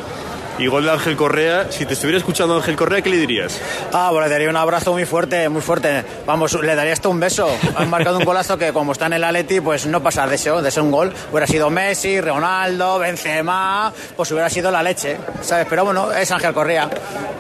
Y 0.57 0.67
gol 0.67 0.85
de 0.85 0.91
Ángel 0.91 1.17
Correa, 1.17 1.69
si 1.69 1.85
te 1.85 1.95
estuviera 1.95 2.17
escuchando 2.17 2.55
Ángel 2.55 2.77
Correa, 2.77 3.01
¿qué 3.01 3.09
le 3.09 3.17
dirías? 3.17 3.59
Ah, 3.91 4.07
pues 4.11 4.23
le 4.23 4.31
daría 4.31 4.49
un 4.49 4.55
abrazo 4.55 4.93
muy 4.93 5.03
fuerte, 5.03 5.49
muy 5.49 5.61
fuerte. 5.61 6.05
Vamos, 6.25 6.53
le 6.61 6.75
daría 6.75 6.93
hasta 6.93 7.09
un 7.09 7.19
beso. 7.19 7.49
Han 7.75 7.89
marcado 7.89 8.19
un 8.19 8.23
golazo 8.23 8.57
que 8.57 8.71
como 8.71 8.93
está 8.93 9.07
en 9.07 9.13
el 9.13 9.23
Atleti, 9.25 9.59
pues 9.59 9.85
no 9.85 10.01
pasa 10.01 10.25
de 10.27 10.35
eso, 10.35 10.61
de 10.61 10.71
ser 10.71 10.83
un 10.83 10.91
gol. 10.91 11.13
Hubiera 11.29 11.45
sido 11.45 11.69
Messi, 11.69 12.21
Ronaldo, 12.21 12.99
Benzema, 12.99 13.91
pues 14.15 14.31
hubiera 14.31 14.49
sido 14.49 14.71
la 14.71 14.81
leche, 14.81 15.17
¿sabes? 15.41 15.67
Pero 15.69 15.83
bueno, 15.83 16.09
es 16.13 16.31
Ángel 16.31 16.53
Correa, 16.53 16.89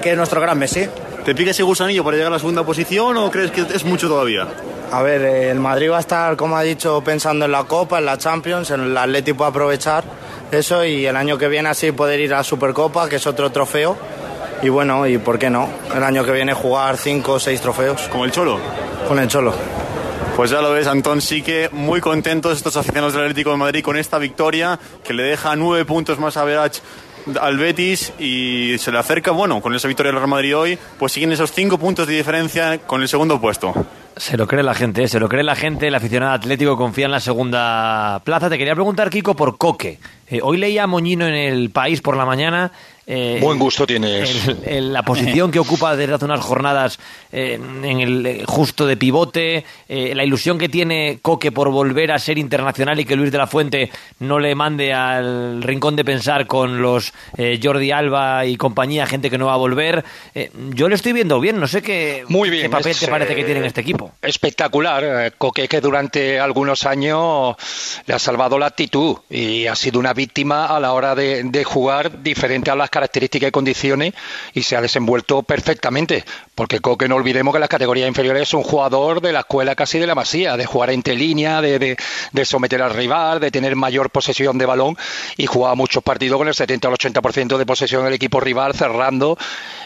que 0.01 0.11
es 0.11 0.17
nuestro 0.17 0.41
gran 0.41 0.59
Messi. 0.59 0.85
¿Te 1.23 1.33
pica 1.33 1.51
ese 1.51 1.63
gusanillo 1.63 2.03
para 2.03 2.17
llegar 2.17 2.33
a 2.33 2.35
la 2.35 2.39
segunda 2.39 2.65
posición 2.65 3.15
o 3.15 3.31
crees 3.31 3.51
que 3.51 3.61
es 3.61 3.85
mucho 3.85 4.09
todavía? 4.09 4.45
A 4.91 5.01
ver, 5.01 5.21
eh, 5.21 5.51
el 5.51 5.59
Madrid 5.59 5.89
va 5.89 5.97
a 5.97 6.01
estar, 6.01 6.35
como 6.35 6.57
ha 6.57 6.61
dicho, 6.63 7.01
pensando 7.01 7.45
en 7.45 7.51
la 7.51 7.63
Copa, 7.63 7.97
en 7.97 8.05
la 8.05 8.17
Champions, 8.17 8.71
en 8.71 8.81
el 8.81 8.97
Atlético 8.97 9.37
puede 9.37 9.49
aprovechar 9.49 10.03
eso 10.55 10.83
y 10.83 11.05
el 11.05 11.15
año 11.15 11.37
que 11.37 11.47
viene 11.47 11.69
así 11.69 11.91
poder 11.91 12.19
ir 12.19 12.33
a 12.33 12.37
la 12.37 12.43
Supercopa, 12.43 13.07
que 13.07 13.17
es 13.17 13.27
otro 13.27 13.51
trofeo. 13.51 13.97
Y 14.61 14.69
bueno, 14.69 15.05
¿y 15.05 15.17
por 15.17 15.37
qué 15.37 15.49
no? 15.49 15.69
El 15.95 16.03
año 16.03 16.23
que 16.23 16.31
viene 16.31 16.53
jugar 16.53 16.97
cinco 16.97 17.33
o 17.33 17.39
seis 17.39 17.61
trofeos. 17.61 18.07
¿Como 18.09 18.25
el 18.25 18.31
Cholo? 18.31 18.59
Con 19.07 19.19
el 19.19 19.27
Cholo. 19.27 19.53
Pues 20.35 20.51
ya 20.51 20.61
lo 20.61 20.71
ves, 20.71 20.87
Antón, 20.87 21.21
sí 21.21 21.41
que 21.41 21.69
muy 21.71 22.01
contentos 22.01 22.57
estos 22.57 22.75
aficionados 22.75 23.13
del 23.13 23.23
Atlético 23.23 23.51
de 23.51 23.57
Madrid 23.57 23.83
con 23.83 23.95
esta 23.95 24.17
victoria 24.17 24.77
que 25.03 25.13
le 25.13 25.23
deja 25.23 25.55
nueve 25.55 25.85
puntos 25.85 26.19
más 26.19 26.35
a 26.35 26.43
Verach 26.43 26.79
al 27.39 27.57
Betis 27.57 28.13
y 28.19 28.75
se 28.77 28.91
le 28.91 28.99
acerca, 28.99 29.31
bueno, 29.31 29.61
con 29.61 29.73
esa 29.75 29.87
victoria 29.87 30.11
del 30.11 30.19
Real 30.19 30.29
Madrid 30.29 30.57
hoy, 30.57 30.79
pues 30.99 31.11
siguen 31.11 31.31
esos 31.31 31.51
cinco 31.51 31.77
puntos 31.77 32.07
de 32.07 32.15
diferencia 32.15 32.79
con 32.79 33.01
el 33.01 33.07
segundo 33.07 33.39
puesto. 33.39 33.73
Se 34.17 34.37
lo 34.37 34.47
cree 34.47 34.63
la 34.63 34.73
gente, 34.73 35.03
¿eh? 35.03 35.07
se 35.07 35.19
lo 35.19 35.27
cree 35.27 35.43
la 35.43 35.55
gente, 35.55 35.87
el 35.87 35.95
aficionado 35.95 36.33
atlético 36.33 36.77
confía 36.77 37.05
en 37.05 37.11
la 37.11 37.19
segunda 37.19 38.21
plaza. 38.23 38.49
Te 38.49 38.57
quería 38.57 38.73
preguntar, 38.73 39.09
Kiko, 39.09 39.35
por 39.35 39.57
Coque. 39.57 39.99
Eh, 40.27 40.39
hoy 40.41 40.57
leía 40.57 40.83
a 40.83 40.87
Moñino 40.87 41.27
en 41.27 41.35
el 41.35 41.69
país 41.69 42.01
por 42.01 42.17
la 42.17 42.25
mañana. 42.25 42.71
Eh, 43.07 43.37
Buen 43.39 43.59
gusto 43.59 43.85
tienes. 43.85 44.47
el- 44.47 44.63
el- 44.65 44.93
la 44.93 45.03
posición 45.03 45.51
que 45.51 45.59
ocupa 45.59 45.95
desde 45.95 46.15
hace 46.15 46.25
unas 46.25 46.39
jornadas 46.39 46.97
eh, 47.31 47.59
en 47.83 47.99
el 48.01 48.25
eh, 48.25 48.43
justo 48.47 48.87
de 48.87 48.97
pivote, 48.97 49.63
la 49.87 50.23
ilusión 50.23 50.57
que 50.57 50.69
tiene 50.69 51.19
Coque 51.21 51.51
por 51.51 51.69
volver 51.69 52.11
a 52.11 52.17
ser 52.17 52.39
internacional 52.39 52.99
y 52.99 53.05
que 53.05 53.15
Luis 53.15 53.31
de 53.31 53.37
la 53.37 53.45
Fuente 53.45 53.91
no 54.19 54.39
le 54.39 54.55
mande 54.55 54.91
al 54.93 55.61
rincón 55.61 55.95
de 55.95 56.03
pensar 56.03 56.47
con 56.47 56.81
los 56.81 57.13
Jordi 57.61 57.91
Alba 57.91 58.45
y 58.47 58.55
compañía, 58.57 59.05
gente 59.05 59.29
que 59.29 59.37
no 59.37 59.45
va 59.45 59.53
a 59.53 59.57
volver. 59.57 60.03
Yo 60.73 60.89
le 60.89 60.95
estoy 60.95 61.13
viendo 61.13 61.39
bien, 61.39 61.59
no 61.59 61.67
sé 61.67 61.83
qué, 61.83 62.23
Muy 62.27 62.49
bien, 62.49 62.63
qué 62.63 62.69
papel 62.71 62.91
es, 62.91 62.99
te 62.99 63.07
parece 63.07 63.35
que 63.35 63.43
tiene 63.43 63.59
en 63.59 63.65
este 63.67 63.81
equipo. 63.81 64.13
Espectacular. 64.23 65.33
Coque 65.37 65.67
que 65.67 65.79
durante 65.81 66.39
algunos 66.39 66.85
años 66.87 67.55
le 68.07 68.13
ha 68.15 68.19
salvado 68.19 68.57
la 68.57 68.65
actitud 68.67 69.17
y 69.29 69.67
ha 69.67 69.75
sido 69.75 69.99
una 69.99 70.14
víctima 70.15 70.65
a 70.65 70.79
la 70.79 70.93
hora 70.93 71.13
de, 71.13 71.43
de 71.43 71.63
jugar 71.63 72.23
diferente 72.23 72.71
a 72.71 72.75
las 72.75 72.89
características 72.89 73.49
y 73.49 73.51
condiciones 73.51 74.13
y 74.53 74.63
se 74.63 74.75
ha 74.75 74.81
desenvuelto 74.81 75.43
perfectamente. 75.43 76.23
Porque 76.55 76.79
Coque 76.79 77.07
no 77.07 77.15
olvidemos 77.15 77.53
que 77.53 77.59
las 77.59 77.69
categorías 77.69 78.07
inferiores 78.07 78.43
es 78.43 78.53
un 78.53 78.63
jugador 78.63 79.21
de 79.21 79.33
la 79.33 79.41
escuela 79.41 79.75
casi 79.75 79.99
de 79.99 80.07
la 80.07 80.15
masía, 80.15 80.55
de 80.57 80.65
jugar 80.65 80.89
entre 80.89 81.15
línea, 81.15 81.61
de, 81.61 81.97
someter 82.45 82.81
al 82.81 82.93
rival, 82.93 83.39
de 83.39 83.51
tener 83.51 83.75
mayor 83.75 84.09
posesión 84.09 84.57
de 84.57 84.65
balón 84.65 84.97
y 85.37 85.45
jugaba 85.47 85.75
muchos 85.75 86.03
partidos 86.03 86.37
con 86.37 86.47
el 86.47 86.53
70 86.53 86.87
al 86.87 86.93
80% 86.93 87.57
de 87.57 87.65
posesión 87.65 88.05
del 88.05 88.13
equipo 88.13 88.39
rival 88.39 88.73
cerrando 88.73 89.37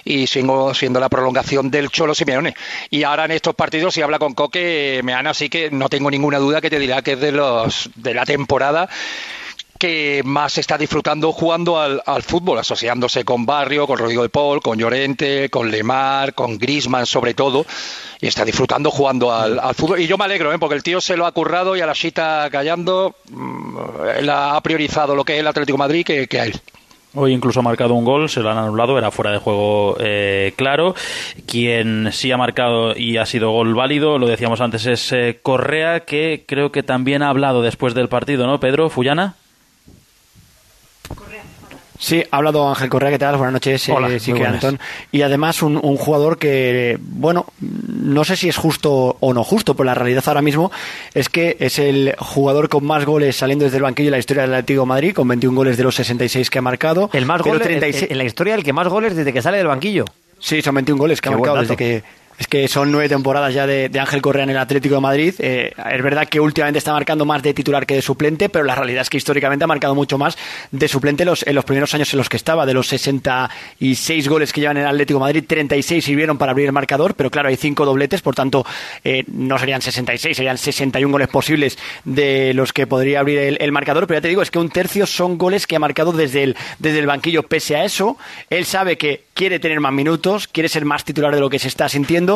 y 0.05 0.27
siendo, 0.27 0.73
siendo 0.73 0.99
la 0.99 1.09
prolongación 1.09 1.71
del 1.71 1.89
Cholo 1.89 2.13
Simeone. 2.13 2.55
Y 2.89 3.03
ahora 3.03 3.25
en 3.25 3.31
estos 3.31 3.55
partidos, 3.55 3.93
si 3.95 4.01
habla 4.01 4.19
con 4.19 4.33
Coque, 4.33 5.01
me 5.03 5.13
así 5.13 5.49
que 5.49 5.69
no 5.69 5.89
tengo 5.89 6.09
ninguna 6.09 6.37
duda 6.37 6.61
que 6.61 6.69
te 6.69 6.79
dirá 6.79 7.01
que 7.01 7.13
es 7.13 7.19
de 7.19 7.31
los 7.31 7.89
de 7.95 8.13
la 8.13 8.25
temporada 8.25 8.89
que 9.79 10.21
más 10.25 10.57
está 10.57 10.77
disfrutando 10.77 11.31
jugando 11.31 11.79
al, 11.79 12.21
fútbol, 12.21 12.59
asociándose 12.59 13.23
con 13.23 13.45
Barrio, 13.45 13.87
con 13.87 13.97
Rodrigo 13.97 14.23
de 14.23 14.29
Paul, 14.29 14.61
con 14.61 14.77
Llorente, 14.77 15.49
con 15.49 15.71
Lemar, 15.71 16.33
con 16.33 16.59
Grisman 16.59 17.05
sobre 17.05 17.33
todo, 17.33 17.65
y 18.19 18.27
está 18.27 18.43
disfrutando 18.43 18.91
jugando 18.91 19.33
al, 19.33 19.73
fútbol. 19.73 20.01
Y 20.01 20.07
yo 20.07 20.17
me 20.17 20.25
alegro, 20.25 20.53
¿eh? 20.53 20.59
porque 20.59 20.75
el 20.75 20.83
tío 20.83 20.99
se 20.99 21.15
lo 21.15 21.25
ha 21.25 21.31
currado 21.31 21.77
y 21.77 21.81
a 21.81 21.85
la 21.85 21.93
chita 21.93 22.49
callando, 22.51 23.15
mm, 23.31 23.77
él 24.17 24.29
ha 24.29 24.59
priorizado 24.61 25.15
lo 25.15 25.23
que 25.23 25.35
es 25.35 25.39
el 25.39 25.47
Atlético 25.47 25.77
Madrid 25.77 26.05
que, 26.05 26.27
que 26.27 26.39
a 26.41 26.45
él. 26.45 26.61
Hoy 27.15 27.33
incluso 27.33 27.61
ha 27.61 27.63
marcado 27.63 27.95
un 27.95 28.05
gol, 28.05 28.29
se 28.29 28.41
lo 28.41 28.51
han 28.51 28.57
anulado, 28.57 28.97
era 28.97 29.09
fuera 29.09 29.31
de 29.31 29.39
juego 29.39 29.95
eh, 29.99 30.53
claro. 30.57 30.93
Quien 31.47 32.09
sí 32.11 32.31
ha 32.31 32.37
marcado 32.37 32.95
y 32.95 33.17
ha 33.17 33.25
sido 33.25 33.49
gol 33.49 33.73
válido, 33.73 34.19
lo 34.19 34.27
decíamos 34.27 34.61
antes, 34.61 34.85
es 34.85 35.11
eh, 35.13 35.39
Correa, 35.41 36.01
que 36.01 36.43
creo 36.45 36.71
que 36.71 36.83
también 36.83 37.23
ha 37.23 37.29
hablado 37.29 37.61
después 37.61 37.95
del 37.95 38.09
partido, 38.09 38.45
¿no, 38.45 38.59
Pedro? 38.59 38.89
¿Fullana? 38.89 39.35
Sí, 41.99 42.23
ha 42.31 42.37
hablado 42.37 42.69
Ángel 42.69 42.89
Correa, 42.89 43.11
¿qué 43.11 43.19
tal? 43.19 43.35
Buenas 43.35 43.51
noches, 43.51 43.89
eh, 43.89 43.91
Hola, 43.91 44.17
sí 44.19 44.31
que. 44.31 44.45
Antón. 44.45 44.79
Y 45.11 45.21
además 45.21 45.61
un, 45.61 45.75
un 45.75 45.97
jugador 45.97 46.37
que, 46.37 46.97
bueno, 47.01 47.45
no 47.59 48.23
sé 48.23 48.37
si 48.37 48.47
es 48.47 48.55
justo 48.55 49.17
o 49.19 49.33
no 49.33 49.43
justo, 49.43 49.75
pero 49.75 49.83
la 49.83 49.95
realidad 49.95 50.23
ahora 50.27 50.41
mismo 50.41 50.71
es 51.13 51.27
que 51.27 51.57
es 51.59 51.77
el 51.77 52.15
jugador 52.17 52.69
con 52.69 52.85
más 52.85 53.03
goles 53.03 53.35
saliendo 53.35 53.65
desde 53.65 53.77
el 53.77 53.83
banquillo 53.83 54.07
en 54.07 54.13
la 54.13 54.19
historia 54.19 54.43
del 54.43 54.53
Atlético 54.53 54.83
de 54.83 54.87
Madrid, 54.87 55.13
con 55.13 55.27
21 55.27 55.53
goles 55.57 55.75
de 55.75 55.83
los 55.83 55.95
66 55.95 56.49
que 56.49 56.59
ha 56.59 56.61
marcado. 56.61 57.09
El 57.11 57.25
más 57.25 57.41
goles 57.41 57.63
36 57.63 58.11
en 58.11 58.17
la 58.17 58.23
historia, 58.23 58.55
el 58.55 58.63
que 58.63 58.71
más 58.71 58.87
goles 58.87 59.17
desde 59.17 59.33
que 59.33 59.41
sale 59.41 59.57
del 59.57 59.67
banquillo. 59.67 60.05
Sí, 60.39 60.61
son 60.61 60.75
21 60.75 60.97
goles 60.97 61.19
que 61.19 61.27
ha 61.27 61.31
Qué 61.33 61.37
marcado 61.37 61.59
desde 61.59 61.75
que... 61.75 62.03
Es 62.39 62.47
que 62.47 62.69
son 62.69 62.89
nueve 62.89 63.09
temporadas 63.09 63.53
ya 63.53 63.67
de, 63.67 63.91
Ángel 63.99 64.21
Correa 64.21 64.45
en 64.45 64.49
el 64.51 64.57
Atlético 64.57 64.95
de 64.95 65.01
Madrid. 65.01 65.35
Eh, 65.39 65.73
es 65.91 66.01
verdad 66.01 66.25
que 66.29 66.39
últimamente 66.39 66.77
está 66.77 66.93
marcando 66.93 67.25
más 67.25 67.43
de 67.43 67.53
titular 67.53 67.85
que 67.85 67.95
de 67.95 68.01
suplente, 68.01 68.47
pero 68.47 68.63
la 68.63 68.75
realidad 68.75 69.01
es 69.01 69.09
que 69.09 69.17
históricamente 69.17 69.65
ha 69.65 69.67
marcado 69.67 69.93
mucho 69.93 70.17
más 70.17 70.37
de 70.71 70.87
suplente 70.87 71.25
los, 71.25 71.45
en 71.45 71.53
los 71.53 71.65
primeros 71.65 71.93
años 71.93 72.13
en 72.13 72.17
los 72.17 72.29
que 72.29 72.37
estaba. 72.37 72.65
De 72.65 72.73
los 72.73 72.87
66 72.87 74.29
goles 74.29 74.53
que 74.53 74.61
llevan 74.61 74.77
en 74.77 74.83
el 74.83 74.89
Atlético 74.89 75.19
de 75.19 75.25
Madrid, 75.25 75.43
36 75.45 76.05
sirvieron 76.05 76.37
para 76.37 76.53
abrir 76.53 76.67
el 76.67 76.71
marcador, 76.71 77.13
pero 77.13 77.29
claro, 77.29 77.49
hay 77.49 77.57
cinco 77.57 77.85
dobletes, 77.85 78.21
por 78.21 78.35
tanto, 78.35 78.65
eh, 79.03 79.25
no 79.27 79.59
serían 79.59 79.81
66, 79.81 80.37
serían 80.37 80.57
61 80.57 81.11
goles 81.11 81.27
posibles 81.27 81.77
de 82.05 82.53
los 82.53 82.71
que 82.71 82.87
podría 82.87 83.19
abrir 83.19 83.39
el, 83.39 83.57
el 83.59 83.73
marcador. 83.73 84.07
Pero 84.07 84.19
ya 84.19 84.21
te 84.21 84.29
digo, 84.29 84.41
es 84.41 84.49
que 84.49 84.59
un 84.59 84.69
tercio 84.69 85.05
son 85.05 85.37
goles 85.37 85.67
que 85.67 85.75
ha 85.75 85.79
marcado 85.79 86.13
desde 86.13 86.43
el, 86.43 86.55
desde 86.79 86.99
el 86.99 87.05
banquillo. 87.05 87.43
Pese 87.43 87.75
a 87.75 87.83
eso, 87.83 88.17
él 88.49 88.63
sabe 88.63 88.97
que 88.97 89.25
quiere 89.33 89.59
tener 89.59 89.81
más 89.81 89.91
minutos, 89.91 90.47
quiere 90.47 90.69
ser 90.69 90.85
más 90.85 91.03
titular 91.03 91.35
de 91.35 91.41
lo 91.41 91.49
que 91.49 91.59
se 91.59 91.67
está 91.67 91.89
sintiendo 91.89 92.28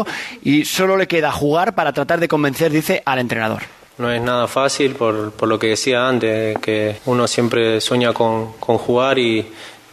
y 0.43 0.65
solo 0.65 0.97
le 0.97 1.07
queda 1.07 1.31
jugar 1.31 1.75
para 1.75 1.93
tratar 1.93 2.19
de 2.19 2.27
convencer, 2.27 2.71
dice, 2.71 3.01
al 3.05 3.19
entrenador. 3.19 3.61
No 3.97 4.11
es 4.11 4.21
nada 4.21 4.47
fácil 4.47 4.95
por, 4.95 5.31
por 5.33 5.47
lo 5.47 5.59
que 5.59 5.67
decía 5.67 6.07
antes, 6.07 6.57
que 6.59 6.97
uno 7.05 7.27
siempre 7.27 7.79
sueña 7.79 8.11
con, 8.11 8.53
con 8.53 8.77
jugar 8.77 9.19
y, 9.19 9.45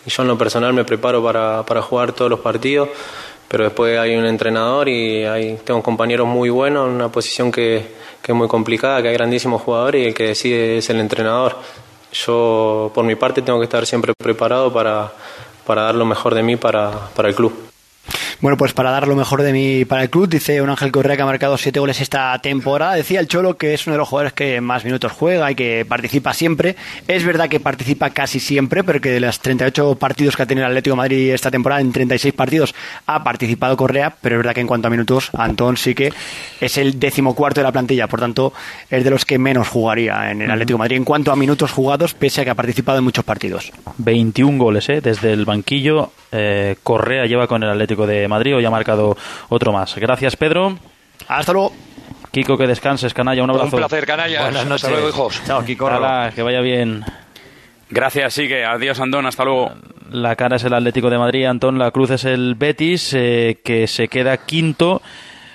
yo 0.07 0.23
en 0.23 0.29
lo 0.29 0.39
personal 0.39 0.73
me 0.73 0.85
preparo 0.85 1.23
para, 1.23 1.63
para 1.65 1.83
jugar 1.83 2.13
todos 2.13 2.31
los 2.31 2.41
partidos, 2.41 2.89
pero 3.49 3.65
después 3.65 3.99
hay 3.99 4.17
un 4.17 4.25
entrenador 4.25 4.89
y 4.89 5.25
hay, 5.25 5.59
tengo 5.63 5.83
compañeros 5.83 6.27
muy 6.27 6.49
buenos 6.49 6.89
en 6.89 6.95
una 6.95 7.11
posición 7.11 7.53
que, 7.53 7.85
que 8.23 8.33
es 8.33 8.37
muy 8.37 8.49
complicada, 8.49 9.03
que 9.03 9.09
hay 9.09 9.15
grandísimos 9.15 9.61
jugadores 9.63 10.03
y 10.03 10.07
el 10.09 10.15
que 10.15 10.29
decide 10.29 10.79
es 10.79 10.89
el 10.89 11.01
entrenador. 11.01 11.57
Yo, 12.13 12.91
por 12.95 13.05
mi 13.05 13.15
parte, 13.15 13.43
tengo 13.43 13.59
que 13.59 13.65
estar 13.65 13.85
siempre 13.87 14.15
preparado 14.17 14.73
para, 14.73 15.13
para 15.67 15.83
dar 15.83 15.95
lo 15.95 16.05
mejor 16.05 16.35
de 16.35 16.43
mí 16.43 16.57
para, 16.57 16.91
para 17.15 17.29
el 17.29 17.35
club. 17.35 17.70
Bueno, 18.41 18.57
pues 18.57 18.73
para 18.73 18.91
dar 18.91 19.07
lo 19.07 19.17
mejor 19.17 19.43
de 19.43 19.53
mí 19.53 19.85
para 19.85 20.03
el 20.03 20.09
club, 20.09 20.27
dice 20.27 20.63
un 20.63 20.71
Ángel 20.71 20.91
Correa 20.91 21.15
que 21.15 21.21
ha 21.21 21.27
marcado 21.27 21.59
siete 21.59 21.79
goles 21.79 22.01
esta 22.01 22.39
temporada. 22.39 22.95
Decía 22.95 23.21
el 23.21 23.29
Cholo 23.29 23.59
que 23.59 23.75
es 23.75 23.87
uno 23.87 23.93
de 23.93 23.99
los 23.99 24.09
jugadores 24.09 24.33
que 24.33 24.63
más 24.63 24.83
minutos 24.83 25.13
juega 25.13 25.51
y 25.51 25.55
que 25.55 25.85
participa 25.87 26.33
siempre. 26.33 26.75
Es 27.07 27.23
verdad 27.27 27.51
que 27.51 27.61
participa 27.61 28.09
casi 28.09 28.41
siempre, 28.41 28.83
pero 28.83 28.99
que 28.99 29.11
de 29.11 29.21
los 29.21 29.41
38 29.41 29.95
partidos 29.97 30.37
que 30.37 30.43
ha 30.45 30.47
tenido 30.47 30.65
el 30.65 30.73
Atlético 30.73 30.95
de 30.95 30.97
Madrid 30.97 31.35
esta 31.35 31.51
temporada, 31.51 31.83
en 31.83 31.93
36 31.93 32.33
partidos 32.33 32.75
ha 33.05 33.23
participado 33.23 33.77
Correa, 33.77 34.17
pero 34.23 34.37
es 34.37 34.39
verdad 34.39 34.55
que 34.55 34.63
en 34.63 34.67
cuanto 34.67 34.89
a 34.89 34.91
minutos, 34.91 35.29
Antón 35.35 35.77
sí 35.77 35.95
que 35.95 36.11
es 36.63 36.79
el 36.79 36.99
decimocuarto 36.99 37.61
de 37.61 37.65
la 37.65 37.73
plantilla, 37.73 38.07
por 38.07 38.21
tanto, 38.21 38.55
es 38.89 39.05
de 39.05 39.11
los 39.11 39.27
que 39.27 39.39
menos 39.39 39.69
jugaría 39.69 40.31
en 40.31 40.41
el 40.41 40.51
Atlético 40.51 40.79
de 40.79 40.79
Madrid 40.79 40.97
en 40.97 41.05
cuanto 41.05 41.31
a 41.31 41.37
minutos 41.37 41.73
jugados, 41.73 42.15
pese 42.15 42.41
a 42.41 42.45
que 42.45 42.51
ha 42.51 42.55
participado 42.55 42.97
en 42.97 43.05
muchos 43.05 43.25
partidos. 43.25 43.71
21 43.99 44.57
goles, 44.57 44.89
¿eh? 44.89 45.03
Desde 45.03 45.31
el 45.31 45.45
banquillo, 45.45 46.13
eh, 46.33 46.77
Correa 46.83 47.27
lleva 47.27 47.47
con 47.47 47.63
el 47.63 47.69
Atlético 47.69 48.07
de 48.07 48.30
Madrid, 48.31 48.57
hoy 48.57 48.65
ha 48.65 48.71
marcado 48.71 49.17
otro 49.49 49.73
más. 49.73 49.95
Gracias, 49.97 50.37
Pedro. 50.37 50.79
Hasta 51.29 51.53
luego. 51.53 51.73
Kiko, 52.31 52.57
que 52.57 52.67
descanses, 52.67 53.13
canalla, 53.13 53.43
un 53.43 53.51
abrazo. 53.51 53.77
Un 53.77 53.83
placer. 53.83 54.07
Buenas 54.07 54.67
noches. 54.67 54.85
Hasta 54.85 54.91
luego, 54.91 55.09
hijos. 55.09 55.43
Chao, 55.45 55.65
Kiko. 55.65 55.89
Hala, 55.89 56.33
que 56.35 56.43
vaya 56.43 56.61
bien. 56.61 57.05
Gracias, 57.91 58.35
sí 58.35 58.47
que 58.47 58.65
adiós 58.65 59.01
Andón, 59.01 59.27
hasta 59.27 59.45
luego. 59.45 59.73
La 60.13 60.37
cara 60.37 60.57
es 60.57 60.65
el 60.65 60.75
Atlético 60.75 61.11
de 61.11 61.19
Madrid, 61.19 61.45
Antón, 61.45 61.79
la 61.79 61.91
cruz 61.91 62.11
es 62.11 62.25
el 62.25 62.55
Betis, 62.55 63.15
eh, 63.15 63.59
que 63.65 63.87
se 63.89 64.09
queda 64.09 64.37
quinto 64.39 65.03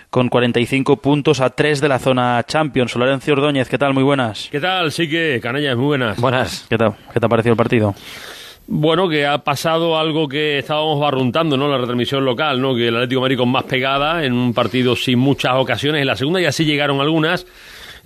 con 0.10 0.30
45 0.30 0.98
puntos 0.98 1.42
a 1.42 1.50
3 1.50 1.82
de 1.82 1.90
la 1.90 2.00
zona 2.00 2.44
Champions. 2.46 2.96
Lorenzo 2.96 3.32
Ordóñez, 3.34 3.70
¿qué 3.70 3.78
tal? 3.78 3.94
Muy 3.94 4.04
buenas. 4.04 4.50
¿Qué 4.52 4.60
tal? 4.60 4.92
Sí 4.92 5.10
que, 5.10 5.40
canallas, 5.42 5.78
muy 5.78 5.88
buenas. 5.88 6.18
Buenas. 6.20 6.66
¿Qué 6.70 6.78
tal? 6.78 6.96
¿Qué 7.14 7.20
te 7.20 7.26
ha 7.26 7.30
parecido 7.30 7.54
el 7.54 7.58
partido? 7.58 7.96
Bueno, 8.68 9.08
que 9.08 9.28
ha 9.28 9.44
pasado 9.44 9.98
algo 9.98 10.28
que 10.28 10.58
estábamos 10.58 11.00
barruntando, 11.00 11.56
¿no? 11.56 11.68
La 11.70 11.78
retransmisión 11.78 12.26
local, 12.26 12.60
¿no? 12.60 12.76
Que 12.76 12.88
el 12.88 12.96
Atlético 12.96 13.28
de 13.28 13.46
más 13.46 13.64
pegada 13.66 14.26
en 14.26 14.34
un 14.34 14.54
partido 14.56 14.96
sin 14.96 15.20
muchas 15.20 15.54
ocasiones. 15.56 16.02
En 16.02 16.08
la 16.08 16.16
segunda 16.16 16.42
ya 16.42 16.52
sí 16.52 16.66
llegaron 16.66 17.00
algunas. 17.00 17.46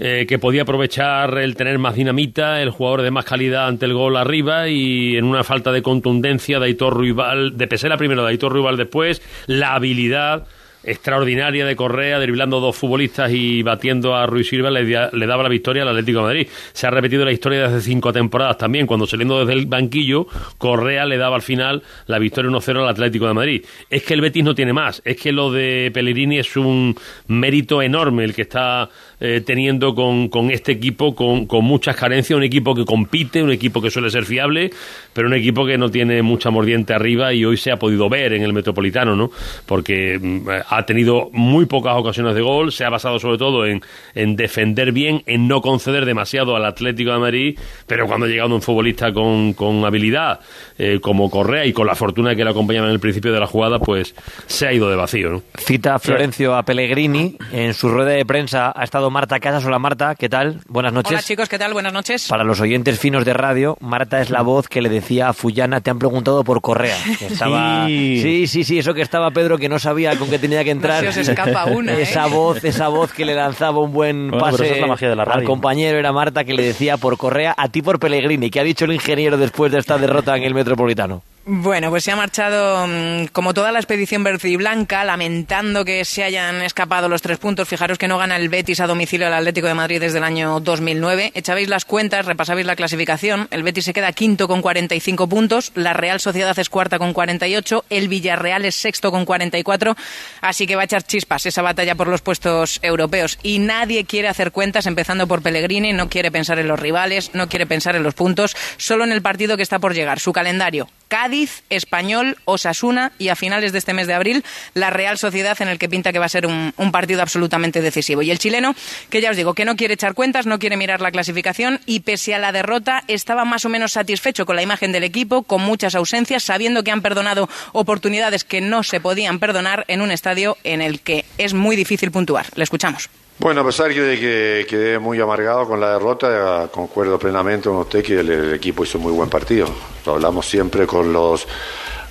eh, 0.01 0.25
que 0.27 0.39
podía 0.39 0.61
aprovechar 0.61 1.37
el 1.39 1.55
tener 1.55 1.77
más 1.77 1.93
dinamita, 1.93 2.61
el 2.61 2.69
jugador 2.69 3.01
de 3.01 3.11
más 3.11 3.25
calidad 3.25 3.67
ante 3.67 3.85
el 3.85 3.93
gol 3.93 4.15
arriba 4.15 4.69
y 4.69 5.17
en 5.17 5.25
una 5.25 5.43
falta 5.43 5.73
de 5.73 5.81
contundencia 5.81 6.57
de 6.57 6.67
Aitor 6.67 6.93
Ruibal, 6.93 7.57
de 7.57 7.67
Pesela 7.67 7.97
primero, 7.97 8.23
de 8.23 8.29
Aitor 8.29 8.53
Ruibal 8.53 8.77
después, 8.77 9.21
la 9.47 9.73
habilidad 9.73 10.47
extraordinaria 10.83 11.65
de 11.65 11.75
Correa, 11.75 12.19
driblando 12.19 12.59
dos 12.59 12.75
futbolistas 12.75 13.31
y 13.33 13.63
batiendo 13.63 14.15
a 14.15 14.25
Ruiz 14.25 14.47
Silva, 14.49 14.71
le, 14.71 14.89
da- 14.89 15.09
le 15.13 15.25
daba 15.27 15.43
la 15.43 15.49
victoria 15.49 15.83
al 15.83 15.89
Atlético 15.89 16.19
de 16.19 16.23
Madrid. 16.25 16.47
Se 16.73 16.87
ha 16.87 16.89
repetido 16.89 17.25
la 17.25 17.31
historia 17.31 17.59
de 17.59 17.65
hace 17.65 17.81
cinco 17.81 18.11
temporadas 18.13 18.57
también, 18.57 18.87
cuando 18.87 19.05
saliendo 19.05 19.39
desde 19.45 19.59
el 19.59 19.65
banquillo, 19.65 20.27
Correa 20.57 21.05
le 21.05 21.17
daba 21.17 21.35
al 21.35 21.41
final 21.41 21.83
la 22.07 22.19
victoria 22.19 22.49
1-0 22.51 22.81
al 22.83 22.89
Atlético 22.89 23.27
de 23.27 23.33
Madrid. 23.33 23.65
Es 23.89 24.03
que 24.03 24.13
el 24.13 24.21
Betis 24.21 24.43
no 24.43 24.55
tiene 24.55 24.73
más, 24.73 25.01
es 25.05 25.17
que 25.17 25.31
lo 25.31 25.51
de 25.51 25.91
Pellegrini 25.93 26.39
es 26.39 26.55
un 26.55 26.95
mérito 27.27 27.81
enorme 27.81 28.23
el 28.23 28.33
que 28.33 28.43
está 28.43 28.89
eh, 29.19 29.41
teniendo 29.45 29.93
con, 29.93 30.29
con 30.29 30.49
este 30.51 30.71
equipo, 30.71 31.13
con, 31.13 31.45
con 31.45 31.65
muchas 31.65 31.95
carencias, 31.95 32.37
un 32.37 32.43
equipo 32.43 32.73
que 32.73 32.85
compite, 32.85 33.43
un 33.43 33.51
equipo 33.51 33.81
que 33.81 33.91
suele 33.91 34.09
ser 34.09 34.23
fiable, 34.25 34.69
pero 35.13 35.27
un 35.27 35.33
equipo 35.33 35.65
que 35.65 35.77
no 35.77 35.89
tiene 35.89 36.21
mucha 36.21 36.49
mordiente 36.49 36.93
arriba 36.93 37.33
y 37.33 37.43
hoy 37.43 37.57
se 37.57 37.71
ha 37.71 37.77
podido 37.77 38.07
ver 38.09 38.33
en 38.33 38.43
el 38.43 38.53
Metropolitano, 38.53 39.15
¿no? 39.15 39.29
Porque 39.65 40.17
mm, 40.21 40.47
ha 40.69 40.85
tenido 40.85 41.29
muy 41.33 41.65
pocas 41.65 41.95
ocasiones 41.97 42.35
de 42.35 42.41
gol, 42.41 42.71
se 42.71 42.85
ha 42.85 42.89
basado 42.89 43.19
sobre 43.19 43.37
todo 43.37 43.65
en, 43.65 43.81
en 44.13 44.35
defender 44.35 44.91
bien, 44.91 45.23
en 45.25 45.47
no 45.47 45.61
conceder 45.61 46.05
demasiado 46.05 46.55
al 46.55 46.63
Atlético 46.65 47.11
de 47.11 47.19
Madrid, 47.19 47.59
pero 47.87 48.05
cuando 48.05 48.27
ha 48.27 48.29
llegado 48.29 48.53
un 48.53 48.61
futbolista 48.61 49.11
con, 49.11 49.53
con 49.53 49.83
habilidad, 49.83 50.39
eh, 50.77 50.99
como 51.01 51.29
Correa 51.29 51.65
y 51.65 51.73
con 51.73 51.87
la 51.87 51.95
fortuna 51.95 52.35
que 52.35 52.43
le 52.43 52.51
acompañaba 52.51 52.87
en 52.87 52.93
el 52.93 52.99
principio 52.99 53.33
de 53.33 53.39
la 53.39 53.47
jugada, 53.47 53.79
pues 53.79 54.13
se 54.45 54.67
ha 54.67 54.73
ido 54.73 54.89
de 54.89 54.95
vacío, 54.95 55.29
¿no? 55.31 55.41
Cita 55.57 55.97
Florencio 55.97 56.55
a 56.55 56.63
Pellegrini. 56.63 57.35
En 57.51 57.73
su 57.73 57.89
rueda 57.89 58.11
de 58.11 58.25
prensa 58.25 58.71
ha 58.75 58.83
estado 58.83 59.09
Marta 59.09 59.39
Casas. 59.39 59.65
Hola 59.65 59.79
Marta, 59.79 60.13
¿qué 60.15 60.29
tal? 60.29 60.59
Buenas 60.67 60.93
noches. 60.93 61.11
Hola 61.11 61.21
chicos, 61.23 61.49
¿qué 61.49 61.57
tal? 61.57 61.73
Buenas 61.73 61.93
noches. 61.93 62.27
Para 62.27 62.43
los 62.43 62.61
oyentes 62.61 62.99
finos 62.99 63.25
de 63.25 63.33
radio, 63.33 63.75
Marta 63.81 64.21
es 64.21 64.29
la 64.29 64.43
voz 64.43 64.67
que 64.67 64.81
le 64.81 64.89
decía 64.89 65.29
a 65.29 65.33
Fullana, 65.33 65.81
te 65.81 65.89
han 65.89 65.97
preguntado 65.97 66.43
por 66.43 66.61
Correa. 66.61 66.97
Que 67.19 67.25
estaba... 67.25 67.85
Sí. 67.87 68.19
sí, 68.21 68.47
sí, 68.47 68.63
sí, 68.63 68.79
eso 68.79 68.93
que 68.93 69.01
estaba 69.01 69.31
Pedro 69.31 69.57
que 69.57 69.67
no 69.67 69.79
sabía 69.79 70.15
con 70.17 70.29
qué 70.29 70.39
tenía 70.39 70.58
que 70.63 70.71
entrar. 70.71 71.03
No 71.03 71.11
se 71.11 71.21
os 71.21 71.27
escapa 71.27 71.65
una, 71.65 71.93
¿eh? 71.97 72.01
Esa 72.01 72.27
voz, 72.27 72.63
esa 72.63 72.87
voz 72.87 73.13
que 73.13 73.25
le 73.25 73.35
lanzaba 73.35 73.79
un 73.79 73.93
buen 73.93 74.29
Bueno, 74.29 74.45
pero 74.45 74.51
pase 74.51 74.65
esa 74.65 74.75
es 74.75 74.81
la 74.81 74.87
magia 74.87 75.09
de 75.09 75.15
la 75.15 75.23
al 75.23 75.43
compañero 75.43 75.97
era 75.97 76.11
Marta 76.11 76.43
que 76.43 76.53
le 76.53 76.63
decía 76.63 76.97
por 76.97 77.17
Correa, 77.17 77.53
a 77.57 77.69
ti 77.69 77.81
por 77.81 77.99
Pellegrini. 77.99 78.49
¿Qué 78.49 78.59
ha 78.59 78.63
dicho 78.63 78.85
el 78.85 78.93
ingeniero 78.93 79.37
después 79.37 79.71
de 79.71 79.79
esta 79.79 79.97
derrota 79.97 80.35
en 80.35 80.43
el 80.43 80.53
Metropolitano? 80.53 81.21
Bueno, 81.51 81.89
pues 81.89 82.03
se 82.03 82.11
ha 82.11 82.15
marchado 82.15 82.85
mm, 82.87 83.29
como 83.31 83.55
toda 83.55 83.71
la 83.71 83.79
expedición 83.79 84.23
verde 84.23 84.49
y 84.49 84.55
blanca, 84.55 85.03
lamentando 85.03 85.83
que 85.83 86.05
se 86.05 86.23
hayan 86.23 86.61
escapado 86.61 87.09
los 87.09 87.23
tres 87.23 87.39
puntos. 87.39 87.67
Fijaros 87.67 87.97
que 87.97 88.07
no 88.07 88.19
gana 88.19 88.35
el 88.35 88.49
Betis 88.49 88.79
a 88.81 88.85
domicilio 88.85 89.25
al 89.25 89.33
Atlético 89.33 89.65
de 89.65 89.73
Madrid 89.73 89.99
desde 89.99 90.19
el 90.19 90.25
año 90.25 90.59
2009. 90.59 91.31
Echabais 91.33 91.67
las 91.67 91.85
cuentas, 91.85 92.27
repasabais 92.27 92.67
la 92.67 92.75
clasificación. 92.75 93.47
El 93.49 93.63
Betis 93.63 93.85
se 93.85 93.93
queda 93.93 94.13
quinto 94.13 94.47
con 94.47 94.61
45 94.61 95.27
puntos, 95.27 95.71
la 95.73 95.93
Real 95.93 96.19
Sociedad 96.19 96.57
es 96.59 96.69
cuarta 96.69 96.99
con 96.99 97.13
48, 97.13 97.83
el 97.89 98.09
Villarreal 98.09 98.65
es 98.65 98.75
sexto 98.75 99.09
con 99.09 99.25
44. 99.25 99.95
Así 100.41 100.67
que 100.67 100.75
va 100.75 100.83
a 100.83 100.85
echar 100.85 101.01
chispas 101.01 101.47
esa 101.47 101.63
batalla 101.63 101.95
por 101.95 102.09
los 102.09 102.21
puestos 102.21 102.77
europeos. 102.83 103.39
Y 103.41 103.57
nadie 103.57 104.05
quiere 104.05 104.27
hacer 104.27 104.51
cuentas, 104.51 104.85
empezando 104.85 105.25
por 105.25 105.41
Pellegrini, 105.41 105.93
no 105.93 106.09
quiere 106.09 106.29
pensar 106.29 106.59
en 106.59 106.67
los 106.67 106.79
rivales, 106.79 107.31
no 107.33 107.49
quiere 107.49 107.65
pensar 107.65 107.95
en 107.95 108.03
los 108.03 108.13
puntos, 108.13 108.55
solo 108.77 109.03
en 109.03 109.11
el 109.11 109.23
partido 109.23 109.57
que 109.57 109.63
está 109.63 109.79
por 109.79 109.95
llegar, 109.95 110.19
su 110.19 110.31
calendario. 110.31 110.87
Cádiz, 111.09 111.38
Español, 111.69 112.37
Osasuna 112.45 113.11
y 113.17 113.29
a 113.29 113.35
finales 113.35 113.71
de 113.71 113.77
este 113.77 113.93
mes 113.93 114.07
de 114.07 114.13
abril 114.13 114.43
la 114.73 114.89
Real 114.89 115.17
Sociedad 115.17 115.61
en 115.61 115.67
el 115.67 115.77
que 115.77 115.89
pinta 115.89 116.11
que 116.11 116.19
va 116.19 116.25
a 116.25 116.29
ser 116.29 116.45
un, 116.45 116.73
un 116.75 116.91
partido 116.91 117.21
absolutamente 117.21 117.81
decisivo. 117.81 118.21
Y 118.21 118.31
el 118.31 118.39
chileno, 118.39 118.75
que 119.09 119.21
ya 119.21 119.31
os 119.31 119.37
digo, 119.37 119.53
que 119.53 119.65
no 119.65 119.75
quiere 119.75 119.93
echar 119.93 120.13
cuentas, 120.13 120.45
no 120.45 120.59
quiere 120.59 120.77
mirar 120.77 121.01
la 121.01 121.11
clasificación 121.11 121.79
y 121.85 122.01
pese 122.01 122.35
a 122.35 122.39
la 122.39 122.51
derrota 122.51 123.03
estaba 123.07 123.45
más 123.45 123.65
o 123.65 123.69
menos 123.69 123.93
satisfecho 123.93 124.45
con 124.45 124.55
la 124.55 124.61
imagen 124.61 124.91
del 124.91 125.03
equipo, 125.03 125.43
con 125.43 125.61
muchas 125.61 125.95
ausencias, 125.95 126.43
sabiendo 126.43 126.83
que 126.83 126.91
han 126.91 127.01
perdonado 127.01 127.49
oportunidades 127.73 128.43
que 128.43 128.61
no 128.61 128.83
se 128.83 128.99
podían 128.99 129.39
perdonar 129.39 129.85
en 129.87 130.01
un 130.01 130.11
estadio 130.11 130.57
en 130.63 130.81
el 130.81 130.99
que 131.01 131.25
es 131.37 131.53
muy 131.53 131.75
difícil 131.75 132.11
puntuar. 132.11 132.47
Le 132.55 132.63
escuchamos. 132.63 133.09
Bueno, 133.39 133.61
a 133.61 133.65
pesar 133.65 133.93
de 133.93 134.19
que 134.19 134.65
quedé 134.69 134.99
muy 134.99 135.17
amargado 135.21 135.65
con 135.65 135.79
la 135.79 135.93
derrota, 135.93 136.67
concuerdo 136.73 137.17
plenamente 137.17 137.69
con 137.69 137.77
usted 137.77 138.03
que 138.03 138.19
el, 138.19 138.53
equipo 138.53 138.83
hizo 138.83 138.97
un 138.97 139.05
muy 139.05 139.13
buen 139.13 139.29
partido. 139.29 139.65
Lo 140.05 140.15
hablamos 140.15 140.45
siempre 140.45 140.85
con 140.85 141.13
los, 141.13 141.47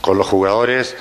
con 0.01 0.17
los 0.17 0.27
jugadores. 0.27 0.97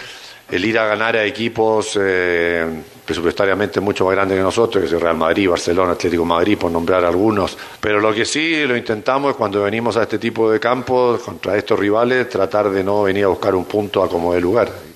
El 0.51 0.65
ir 0.65 0.79
a 0.79 0.85
ganar 0.85 1.15
a 1.15 1.23
equipos 1.23 1.97
eh, 2.01 2.65
presupuestariamente 3.05 3.79
mucho 3.79 4.03
más 4.03 4.15
grandes 4.15 4.37
que 4.37 4.43
nosotros, 4.43 4.83
que 4.83 4.93
es 4.93 5.01
Real 5.01 5.15
Madrid, 5.15 5.49
Barcelona, 5.49 5.93
Atlético 5.93 6.25
Madrid, 6.25 6.57
por 6.57 6.71
nombrar 6.71 7.05
algunos. 7.05 7.57
Pero 7.79 8.01
lo 8.01 8.13
que 8.13 8.25
sí 8.25 8.65
lo 8.65 8.75
intentamos 8.75 9.31
es 9.31 9.37
cuando 9.37 9.63
venimos 9.63 9.95
a 9.95 10.03
este 10.03 10.19
tipo 10.19 10.51
de 10.51 10.59
campos, 10.59 11.21
contra 11.21 11.55
estos 11.55 11.79
rivales, 11.79 12.27
tratar 12.27 12.69
de 12.69 12.83
no 12.83 13.03
venir 13.03 13.23
a 13.23 13.29
buscar 13.29 13.55
un 13.55 13.63
punto 13.63 14.03
a 14.03 14.09
como 14.09 14.33
de 14.33 14.41
lugar. 14.41 14.86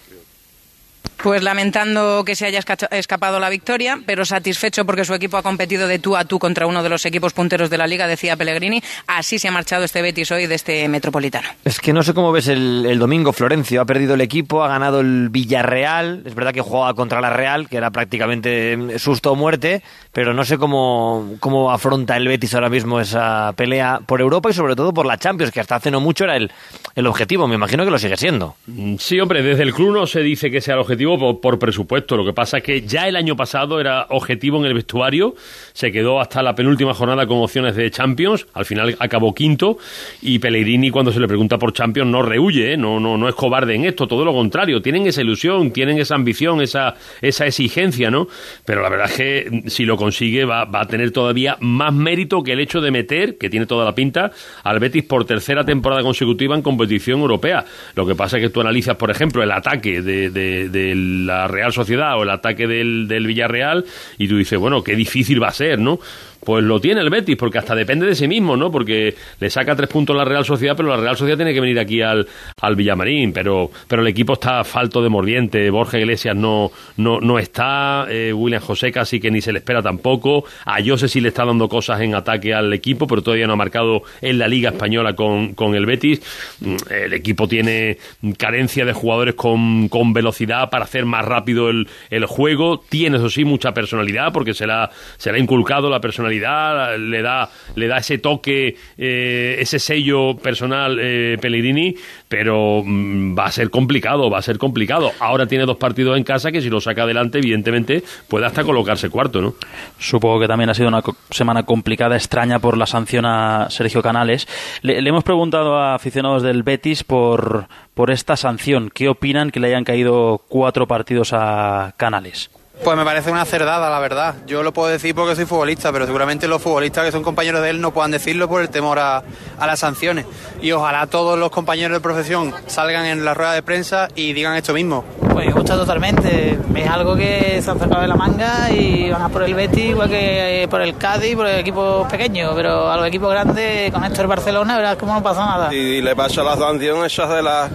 Pues 1.24 1.44
lamentando 1.44 2.24
que 2.26 2.36
se 2.36 2.48
haya 2.48 2.60
escapado 2.92 3.40
la 3.40 3.50
victoria, 3.52 4.00
pero 4.08 4.26
satisfecho 4.26 4.86
porque 4.86 5.06
su 5.06 5.14
equipo 5.14 5.38
ha 5.38 5.44
competido 5.44 5.88
de 5.88 6.00
tú 6.00 6.16
a 6.18 6.26
tú 6.26 6.40
contra 6.40 6.66
uno 6.66 6.82
de 6.82 6.90
los 6.90 7.06
equipos 7.06 7.34
punteros 7.34 7.70
de 7.70 7.78
la 7.78 7.86
liga, 7.86 8.08
decía 8.08 8.36
Pellegrini. 8.36 8.82
Así 9.06 9.38
se 9.38 9.48
ha 9.48 9.52
marchado 9.52 9.84
este 9.84 10.02
Betis 10.02 10.32
hoy 10.32 10.48
de 10.48 10.56
este 10.56 10.88
Metropolitano. 10.90 11.48
Es 11.64 11.80
que 11.80 11.94
no 11.94 12.02
sé 12.02 12.16
cómo 12.16 12.32
ves 12.32 12.48
el, 12.48 12.88
el 12.88 12.98
domingo, 12.98 13.34
Florencio. 13.34 13.82
Ha 13.82 13.86
perdido 13.86 14.16
el 14.16 14.22
equipo, 14.22 14.64
ha 14.64 14.68
ganado 14.68 15.02
el 15.02 15.30
Villarreal. 15.30 16.24
Es 16.26 16.34
verdad 16.34 16.54
que 16.54 16.62
jugaba 16.62 16.96
contra 16.96 17.22
la 17.22 17.30
Real, 17.30 17.70
que 17.70 17.78
era 17.78 17.92
prácticamente 17.92 18.98
susto 18.98 19.34
o 19.34 19.36
muerte, 19.36 19.84
pero 20.12 20.34
no 20.34 20.44
sé 20.44 20.58
cómo, 20.58 21.36
cómo 21.40 21.72
afronta 21.72 22.18
el 22.18 22.28
Betis 22.28 22.56
ahora 22.56 22.70
mismo 22.70 23.00
esa 23.00 23.54
pelea 23.56 24.00
por 24.08 24.22
Europa 24.22 24.50
y 24.50 24.54
sobre 24.54 24.76
todo 24.76 24.92
por 24.92 25.06
la 25.06 25.18
Champions, 25.20 25.52
que 25.52 25.60
hasta 25.60 25.76
hace 25.76 25.92
no 25.92 26.00
mucho 26.00 26.24
era 26.24 26.36
el, 26.36 26.52
el 26.96 27.06
objetivo. 27.06 27.48
Me 27.48 27.56
imagino 27.56 27.86
que 27.86 27.92
lo 27.92 28.00
sigue 28.00 28.18
siendo. 28.18 28.56
Sí, 28.98 29.20
hombre, 29.20 29.44
desde 29.44 29.62
el 29.62 29.74
club 29.74 29.94
no 29.94 30.08
se 30.08 30.22
dice 30.22 30.50
que 30.50 30.62
sea 30.62 30.74
el 30.74 30.80
objetivo 30.80 31.11
por, 31.18 31.60
presupuesto. 31.60 32.16
Lo 32.18 32.26
que 32.26 32.34
pasa 32.34 32.58
es 32.58 32.64
que 32.64 32.82
ya 32.82 33.08
el 33.08 33.16
año 33.16 33.36
pasado 33.36 33.80
era 33.80 34.06
objetivo 34.10 34.58
en 34.60 34.66
el 34.66 34.74
vestuario. 34.74 35.36
Se 35.74 35.92
quedó 35.92 36.20
hasta 36.20 36.42
la 36.44 36.56
penúltima 36.56 36.94
jornada 36.94 37.26
con 37.28 37.38
opciones 37.40 37.76
de 37.76 37.90
Champions. 37.92 38.48
Al 38.54 38.66
final 38.66 38.96
acabó 39.00 39.34
quinto. 39.34 39.78
Y 40.22 40.40
Pellegrini, 40.40 40.90
cuando 40.92 41.12
se 41.12 41.20
le 41.20 41.28
pregunta 41.28 41.58
por 41.58 41.74
Champions, 41.74 42.10
no 42.12 42.22
rehuye, 42.22 42.74
¿eh? 42.74 42.78
no, 42.78 43.00
no, 43.00 43.18
no 43.18 43.28
es 43.30 43.36
cobarde 43.36 43.76
en 43.76 43.86
esto. 43.86 44.08
Todo 44.08 44.26
lo 44.26 44.34
contrario. 44.34 44.82
Tienen 44.82 45.08
esa 45.08 45.22
ilusión, 45.22 45.72
tienen 45.72 45.98
esa 46.00 46.16
ambición, 46.16 46.62
esa, 46.62 46.96
esa 47.22 47.46
exigencia, 47.46 48.12
¿no? 48.12 48.28
Pero 48.66 48.82
la 48.82 48.90
verdad 48.90 49.08
es 49.10 49.18
que 49.18 49.48
mm, 49.50 49.68
si 49.70 49.86
lo 49.86 49.98
consigue 49.98 50.46
va, 50.46 50.66
va 50.66 50.82
a 50.82 50.86
tener 50.88 51.12
todavía 51.12 51.58
más 51.60 51.94
mérito 51.94 52.44
que 52.44 52.54
el 52.54 52.60
hecho 52.60 52.82
de 52.82 52.92
meter, 52.92 53.38
que 53.38 53.50
tiene 53.50 53.66
toda 53.66 53.86
la 53.86 53.96
pinta, 53.96 54.32
al 54.64 54.80
Betis 54.80 55.04
por 55.04 55.26
tercera 55.26 55.64
temporada 55.66 56.02
consecutiva 56.04 56.56
en 56.56 56.62
competición 56.62 57.20
europea. 57.22 57.66
Lo 57.96 58.06
que 58.06 58.16
pasa 58.16 58.38
es 58.38 58.44
que 58.44 58.50
tú 58.50 58.62
analizas, 58.62 58.96
por 58.98 59.12
ejemplo, 59.12 59.42
el 59.44 59.52
ataque 59.52 60.02
de- 60.02 60.30
de- 60.30 60.70
del 60.70 60.92
el- 60.92 61.01
la 61.02 61.48
Real 61.48 61.74
Sociedad 61.74 62.18
o 62.18 62.24
el 62.24 62.30
ataque 62.30 62.68
del, 62.68 63.08
del 63.08 63.28
Villarreal 63.28 63.86
y 64.18 64.28
tú 64.28 64.38
dices, 64.38 64.58
bueno, 64.60 64.84
qué 64.84 64.96
difícil 64.96 65.42
va 65.42 65.50
a 65.50 65.54
ser, 65.54 65.80
¿no? 65.80 66.00
Pues 66.44 66.64
lo 66.64 66.80
tiene 66.80 67.02
el 67.02 67.10
Betis, 67.10 67.36
porque 67.38 67.60
hasta 67.60 67.76
depende 67.76 68.08
de 68.08 68.16
sí 68.16 68.28
mismo, 68.28 68.58
¿no? 68.58 68.72
Porque 68.72 69.16
le 69.40 69.50
saca 69.50 69.76
tres 69.76 69.90
puntos 69.90 70.16
la 70.16 70.26
Real 70.26 70.44
Sociedad, 70.44 70.76
pero 70.76 70.90
la 70.90 70.98
Real 70.98 71.16
Sociedad 71.16 71.38
tiene 71.38 71.54
que 71.54 71.62
venir 71.62 71.78
aquí 71.80 72.02
al, 72.02 72.28
al 72.62 72.76
Villamarín, 72.76 73.32
pero, 73.32 73.70
pero 73.88 74.02
el 74.02 74.08
equipo 74.08 74.34
está 74.34 74.64
falto 74.64 75.02
de 75.04 75.10
mordiente, 75.10 75.70
Borja 75.70 76.00
Iglesias 76.00 76.36
no, 76.36 76.72
no, 76.98 77.20
no 77.22 77.38
está, 77.38 78.08
eh, 78.10 78.34
William 78.34 78.62
José 78.62 78.92
casi 78.92 79.20
que 79.20 79.30
ni 79.30 79.40
se 79.42 79.52
le 79.52 79.60
espera 79.60 79.84
tampoco, 79.84 80.44
a 80.66 80.84
Jose 80.84 81.08
sí 81.08 81.22
le 81.22 81.28
está 81.28 81.46
dando 81.46 81.70
cosas 81.70 82.02
en 82.02 82.16
ataque 82.16 82.54
al 82.54 82.74
equipo, 82.74 83.06
pero 83.06 83.22
todavía 83.22 83.46
no 83.46 83.54
ha 83.54 83.58
marcado 83.58 84.02
en 84.22 84.40
la 84.40 84.48
Liga 84.48 84.72
Española 84.72 85.14
con, 85.14 85.54
con 85.54 85.76
el 85.76 85.86
Betis. 85.86 86.22
Mm, 86.62 86.76
El 86.90 87.14
equipo 87.14 87.48
tiene 87.48 87.98
carencia 88.38 88.84
de 88.86 88.94
jugadores 88.94 89.36
con, 89.36 89.90
con 89.90 90.12
velocidad 90.14 90.70
para 90.70 90.86
hacer 90.86 91.06
más 91.06 91.24
rápido 91.24 91.70
el, 91.70 91.88
el 92.10 92.26
juego, 92.26 92.80
tiene 92.80 93.18
eso 93.18 93.30
sí 93.30 93.46
mucha 93.46 93.74
personalidad, 93.74 94.34
porque 94.34 94.54
se 94.56 94.66
le 94.66 94.74
ha, 94.74 94.90
se 95.18 95.32
le 95.32 95.38
ha 95.38 95.42
inculcado 95.42 95.90
la 95.90 96.00
personalidad, 96.00 96.31
le 96.40 97.22
da, 97.22 97.50
le 97.76 97.88
da 97.88 97.98
ese 97.98 98.18
toque, 98.18 98.76
eh, 98.98 99.56
ese 99.60 99.80
sello 99.80 100.38
personal 100.38 100.98
eh, 101.00 101.38
Pellegrini, 101.40 101.96
pero 102.28 102.84
mm, 102.84 103.38
va 103.38 103.46
a 103.46 103.52
ser 103.52 103.70
complicado, 103.70 104.30
va 104.30 104.40
a 104.40 104.42
ser 104.42 104.58
complicado. 104.58 105.12
Ahora 105.20 105.46
tiene 105.46 105.66
dos 105.66 105.78
partidos 105.78 106.18
en 106.18 106.24
casa 106.24 106.52
que 106.52 106.62
si 106.62 106.70
lo 106.70 106.82
saca 106.82 107.04
adelante, 107.04 107.40
evidentemente, 107.40 108.04
puede 108.28 108.46
hasta 108.46 108.64
colocarse 108.64 109.10
cuarto, 109.10 109.42
¿no? 109.42 109.56
Supongo 110.00 110.40
que 110.40 110.48
también 110.48 110.70
ha 110.70 110.74
sido 110.74 110.88
una 110.88 111.02
semana 111.30 111.64
complicada, 111.64 112.16
extraña 112.16 112.60
por 112.60 112.78
la 112.78 112.86
sanción 112.86 113.26
a 113.26 113.70
Sergio 113.70 114.02
Canales. 114.02 114.48
Le, 114.82 115.02
le 115.02 115.10
hemos 115.10 115.24
preguntado 115.24 115.78
a 115.78 115.96
aficionados 115.96 116.44
del 116.44 116.64
Betis 116.64 117.04
por, 117.04 117.68
por 117.94 118.12
esta 118.12 118.36
sanción. 118.36 118.90
¿Qué 118.94 119.10
opinan 119.10 119.52
que 119.52 119.60
le 119.60 119.68
hayan 119.68 119.84
caído 119.84 120.42
cuatro 120.48 120.88
partidos 120.88 121.32
a 121.34 121.94
Canales? 121.98 122.50
Pues 122.84 122.98
me 122.98 123.06
parece 123.06 123.32
una 123.32 123.46
cerdada, 123.46 123.92
la 123.92 124.00
verdad. 124.00 124.36
Yo 124.48 124.64
lo 124.64 124.74
puedo 124.74 124.90
decir 124.90 125.14
porque 125.14 125.36
soy 125.36 125.46
futbolista, 125.46 125.92
pero 125.92 126.08
seguramente 126.08 126.48
los 126.48 126.62
futbolistas 126.62 127.06
que 127.06 127.12
son 127.12 127.22
compañeros 127.22 127.62
de 127.62 127.70
él 127.70 127.80
no 127.80 127.92
puedan 127.92 128.10
decirlo 128.10 128.50
por 128.50 128.62
el 128.62 128.70
temor 128.70 128.98
a, 128.98 129.24
a 129.60 129.68
las 129.68 129.80
sanciones. 129.80 130.26
Y 130.62 130.72
ojalá 130.72 131.06
todos 131.06 131.38
los 131.38 131.52
compañeros 131.52 131.96
de 131.96 132.02
profesión 132.02 132.54
salgan 132.66 133.06
en 133.06 133.24
la 133.24 133.36
rueda 133.36 133.54
de 133.54 133.62
prensa 133.62 134.08
y 134.16 134.34
digan 134.34 134.56
esto 134.56 134.74
mismo. 134.74 135.06
Pues 135.32 135.46
me 135.46 135.54
gusta 135.54 135.76
totalmente. 135.76 136.58
Es 136.74 136.90
algo 136.90 137.16
que 137.16 137.62
se 137.62 137.70
han 137.70 137.78
sacado 137.80 138.02
de 138.02 138.08
la 138.08 138.16
manga 138.16 138.72
y 138.72 139.12
van 139.12 139.22
a 139.22 139.30
por 139.30 139.44
el 139.44 139.54
Betis 139.54 139.92
igual 139.92 140.10
que 140.10 140.64
eh, 140.64 140.68
por 140.68 140.82
el 140.82 140.98
Cádiz, 140.98 141.36
por 141.36 141.46
el 141.46 141.60
equipo 141.60 142.08
pequeño. 142.10 142.56
Pero 142.56 142.90
a 142.92 142.98
los 142.98 143.08
equipos 143.08 143.30
grandes, 143.30 143.92
con 143.92 144.04
esto 144.04 144.22
el 144.22 144.28
Barcelona, 144.28 144.78
verás 144.78 144.96
cómo 144.96 145.14
no 145.14 145.22
pasa 145.22 145.46
nada. 145.46 145.74
y 145.74 146.02
le 146.02 146.16
pasa 146.16 146.42
la 146.42 146.58
sanción 146.58 147.06
esa 147.06 147.28
de 147.28 147.44
la 147.44 147.70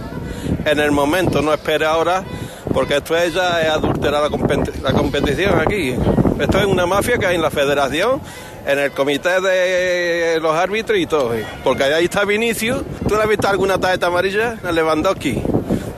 en 0.65 0.79
el 0.79 0.91
momento, 0.91 1.41
no 1.41 1.53
espere 1.53 1.85
ahora, 1.85 2.23
porque 2.77 2.97
esto 2.97 3.17
es 3.17 3.33
ya 3.33 3.59
es 3.63 3.69
adulterar 3.69 4.21
la, 4.21 4.29
competi- 4.29 4.71
la 4.83 4.91
competición 4.93 5.59
aquí. 5.59 5.95
Esto 6.39 6.59
es 6.59 6.65
una 6.67 6.85
mafia 6.85 7.17
que 7.17 7.25
hay 7.25 7.35
en 7.35 7.41
la 7.41 7.49
federación, 7.49 8.21
en 8.67 8.77
el 8.77 8.91
comité 8.91 9.41
de 9.41 10.37
los 10.39 10.53
árbitros 10.55 10.99
y 10.99 11.07
todo. 11.07 11.31
Porque 11.63 11.85
ahí 11.85 12.03
está 12.05 12.23
Vinicius. 12.23 12.83
¿Tú 13.09 13.15
le 13.15 13.23
has 13.23 13.29
visto 13.29 13.47
alguna 13.47 13.79
tarjeta 13.79 14.05
amarilla? 14.05 14.57
El 14.63 14.75
Lewandowski. 14.75 15.41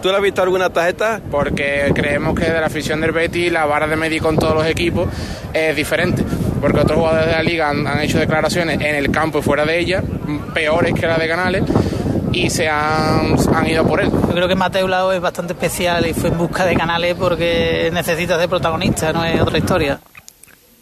¿Tú 0.01 0.07
le 0.07 0.15
has 0.15 0.21
visto 0.21 0.41
alguna 0.41 0.69
tarjeta? 0.69 1.19
porque 1.29 1.91
creemos 1.93 2.33
que 2.39 2.45
de 2.45 2.61
la 2.61 2.67
afición 2.67 3.01
del 3.01 3.11
Betis 3.11 3.51
la 3.51 3.65
vara 3.65 3.85
de 3.85 3.97
medir 3.97 4.21
con 4.21 4.37
todos 4.37 4.55
los 4.55 4.65
equipos 4.65 5.09
es 5.53 5.75
diferente. 5.75 6.23
Porque 6.61 6.79
otros 6.79 6.97
jugadores 6.97 7.25
de 7.27 7.33
la 7.33 7.43
liga 7.43 7.69
han 7.69 7.99
hecho 7.99 8.19
declaraciones 8.19 8.79
en 8.79 8.95
el 8.95 9.11
campo 9.11 9.39
y 9.39 9.41
fuera 9.41 9.65
de 9.65 9.77
ella, 9.79 10.01
peores 10.53 10.93
que 10.93 11.07
la 11.07 11.17
de 11.17 11.27
Canales, 11.27 11.63
y 12.31 12.49
se 12.49 12.67
han, 12.67 13.35
han 13.53 13.67
ido 13.67 13.85
por 13.85 14.01
él. 14.01 14.09
Yo 14.11 14.33
creo 14.33 14.47
que 14.47 14.55
Mateo 14.55 14.87
Lao 14.87 15.11
es 15.11 15.21
bastante 15.21 15.53
especial 15.53 16.05
y 16.07 16.13
fue 16.13 16.29
en 16.29 16.37
busca 16.37 16.65
de 16.65 16.75
canales 16.75 17.15
porque 17.17 17.89
necesita 17.93 18.37
ser 18.39 18.49
protagonista, 18.49 19.11
no 19.13 19.23
es 19.25 19.39
otra 19.41 19.57
historia. 19.57 19.99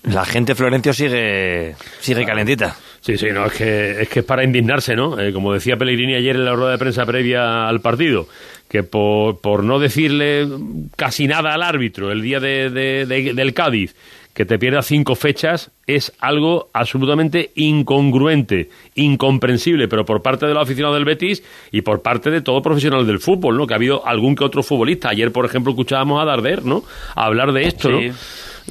La 0.04 0.24
gente 0.26 0.56
Florencio 0.56 0.94
sigue, 0.94 1.76
sigue 2.00 2.26
calentita. 2.26 2.76
Sí, 3.02 3.18
sí, 3.18 3.28
no, 3.34 3.46
es 3.46 3.54
que 3.54 4.02
es, 4.02 4.10
que 4.10 4.20
es 4.20 4.26
para 4.26 4.44
indignarse, 4.44 4.96
¿no? 4.96 5.20
Eh, 5.20 5.32
como 5.34 5.54
decía 5.54 5.78
Pellegrini 5.78 6.16
ayer 6.16 6.36
en 6.36 6.46
la 6.46 6.54
rueda 6.54 6.72
de 6.72 6.78
prensa 6.78 7.06
previa 7.06 7.68
al 7.68 7.82
partido, 7.82 8.28
que 8.70 8.84
por, 8.84 9.40
por 9.40 9.64
no 9.64 9.80
decirle 9.80 10.48
casi 10.96 11.28
nada 11.28 11.54
al 11.54 11.64
árbitro 11.64 12.12
el 12.12 12.22
día 12.22 12.40
de, 12.40 12.70
de- 12.70 13.06
de- 13.06 13.34
del 13.34 13.54
Cádiz, 13.54 13.96
que 14.38 14.46
te 14.46 14.60
pierda 14.60 14.84
cinco 14.84 15.16
fechas, 15.16 15.72
es 15.88 16.14
algo 16.20 16.70
absolutamente 16.72 17.50
incongruente, 17.56 18.70
incomprensible, 18.94 19.88
pero 19.88 20.06
por 20.06 20.22
parte 20.22 20.46
de 20.46 20.54
los 20.54 20.62
aficionados 20.62 20.96
del 20.96 21.06
Betis 21.06 21.42
y 21.72 21.82
por 21.82 22.04
parte 22.04 22.30
de 22.30 22.42
todo 22.42 22.62
profesional 22.62 23.08
del 23.08 23.18
fútbol, 23.18 23.58
¿no? 23.58 23.66
Que 23.66 23.74
ha 23.74 23.78
habido 23.78 24.06
algún 24.06 24.36
que 24.36 24.44
otro 24.44 24.62
futbolista. 24.62 25.10
Ayer, 25.10 25.32
por 25.32 25.44
ejemplo, 25.46 25.72
escuchábamos 25.72 26.22
a 26.22 26.26
Darder, 26.26 26.64
¿no? 26.64 26.84
A 27.16 27.26
hablar 27.26 27.52
de 27.52 27.64
esto, 27.68 27.90
Sí. 27.90 28.10
¿no? 28.10 28.14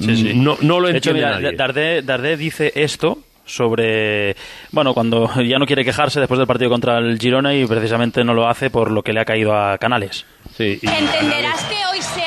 Sí, 0.04 0.16
sí. 0.16 0.32
No, 0.36 0.56
no 0.60 0.78
lo 0.78 0.86
De 0.86 0.98
hecho, 0.98 1.10
entiende 1.10 1.26
mira, 1.36 1.40
nadie. 1.40 1.56
Dardé, 1.56 2.02
Dardé 2.02 2.36
dice 2.36 2.70
esto 2.76 3.18
sobre, 3.44 4.36
bueno, 4.70 4.94
cuando 4.94 5.28
ya 5.42 5.58
no 5.58 5.66
quiere 5.66 5.84
quejarse 5.84 6.20
después 6.20 6.38
del 6.38 6.46
partido 6.46 6.70
contra 6.70 6.98
el 6.98 7.18
Girona 7.18 7.54
y 7.56 7.66
precisamente 7.66 8.22
no 8.22 8.34
lo 8.34 8.48
hace 8.48 8.70
por 8.70 8.92
lo 8.92 9.02
que 9.02 9.12
le 9.12 9.18
ha 9.20 9.24
caído 9.24 9.52
a 9.52 9.78
Canales. 9.78 10.26
Sí, 10.56 10.78
¿Entenderás 10.80 11.64
que 11.64 11.74
hoy 11.92 12.00
se 12.02 12.22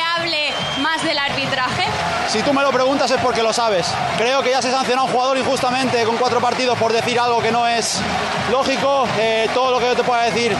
Si 2.29 2.43
tú 2.43 2.53
me 2.53 2.61
lo 2.61 2.71
preguntas 2.71 3.09
es 3.09 3.19
porque 3.21 3.41
lo 3.41 3.51
sabes. 3.51 3.91
Creo 4.17 4.43
que 4.43 4.51
ya 4.51 4.61
se 4.61 4.71
sanciona 4.71 5.01
a 5.01 5.05
un 5.05 5.11
jugador 5.11 5.37
injustamente 5.37 6.03
con 6.03 6.15
cuatro 6.17 6.39
partidos 6.39 6.77
por 6.77 6.93
decir 6.93 7.19
algo 7.19 7.41
que 7.41 7.51
no 7.51 7.67
es 7.67 7.99
lógico. 8.51 9.07
Eh, 9.19 9.47
todo 9.53 9.71
lo 9.71 9.79
que 9.79 9.85
yo 9.85 9.95
te 9.95 10.03
pueda 10.03 10.23
decir 10.23 10.53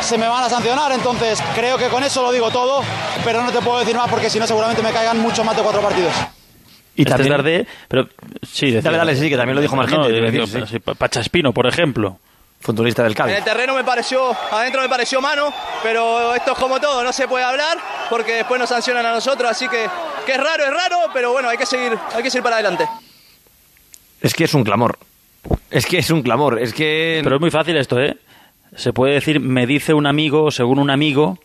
se 0.00 0.16
me 0.18 0.26
van 0.26 0.42
a 0.42 0.48
sancionar, 0.48 0.90
entonces 0.92 1.40
creo 1.54 1.76
que 1.78 1.86
con 1.88 2.02
eso 2.02 2.22
lo 2.22 2.32
digo 2.32 2.50
todo, 2.50 2.82
pero 3.24 3.42
no 3.42 3.52
te 3.52 3.60
puedo 3.60 3.78
decir 3.78 3.94
más 3.94 4.08
porque 4.10 4.28
si 4.30 4.38
no 4.40 4.46
seguramente 4.46 4.82
me 4.82 4.90
caigan 4.90 5.18
mucho 5.20 5.44
más 5.44 5.54
de 5.56 5.62
cuatro 5.62 5.80
partidos. 5.80 6.12
Y 6.96 7.02
este 7.08 7.22
es 7.22 7.28
Dardé, 7.28 7.66
pero 7.88 8.08
sí, 8.42 8.66
decía- 8.66 8.82
Dale, 8.82 8.98
dale, 8.98 9.16
sí, 9.16 9.28
que 9.30 9.36
también 9.36 9.54
lo 9.54 9.62
dijo 9.62 9.76
más 9.76 9.86
No, 9.88 10.02
gente, 10.02 10.08
te 10.10 10.16
iba 10.18 10.28
a 10.28 10.30
decir, 10.30 10.60
no, 10.60 10.66
sí, 10.66 10.78
Pachaspino, 10.80 11.52
por 11.52 11.66
ejemplo. 11.66 12.18
Futbolista 12.62 13.02
del 13.02 13.12
En 13.12 13.16
Cádiz. 13.16 13.36
el 13.38 13.44
terreno 13.44 13.74
me 13.74 13.82
pareció, 13.84 14.30
adentro 14.52 14.80
me 14.82 14.88
pareció 14.88 15.20
mano, 15.20 15.52
pero 15.82 16.34
esto 16.34 16.52
es 16.52 16.58
como 16.58 16.80
todo, 16.80 17.02
no 17.02 17.12
se 17.12 17.26
puede 17.26 17.44
hablar 17.44 17.76
porque 18.08 18.34
después 18.34 18.60
nos 18.60 18.68
sancionan 18.68 19.04
a 19.04 19.12
nosotros, 19.12 19.50
así 19.50 19.68
que, 19.68 19.88
que 20.24 20.32
es 20.32 20.38
raro, 20.38 20.64
es 20.64 20.70
raro, 20.72 20.96
pero 21.12 21.32
bueno, 21.32 21.48
hay 21.48 21.58
que 21.58 21.66
seguir, 21.66 21.98
hay 22.14 22.22
que 22.22 22.30
seguir 22.30 22.44
para 22.44 22.56
adelante. 22.56 22.86
Es 24.20 24.32
que 24.34 24.44
es 24.44 24.54
un 24.54 24.62
clamor. 24.62 24.96
Es 25.70 25.86
que 25.86 25.98
es 25.98 26.10
un 26.10 26.22
clamor. 26.22 26.60
Es 26.60 26.72
que. 26.72 27.20
Pero 27.24 27.34
es 27.36 27.40
muy 27.40 27.50
fácil 27.50 27.76
esto, 27.76 27.98
¿eh? 28.00 28.16
Se 28.76 28.92
puede 28.92 29.14
decir, 29.14 29.40
me 29.40 29.66
dice 29.66 29.92
un 29.92 30.06
amigo, 30.06 30.52
según 30.52 30.78
un 30.78 30.90
amigo. 30.90 31.38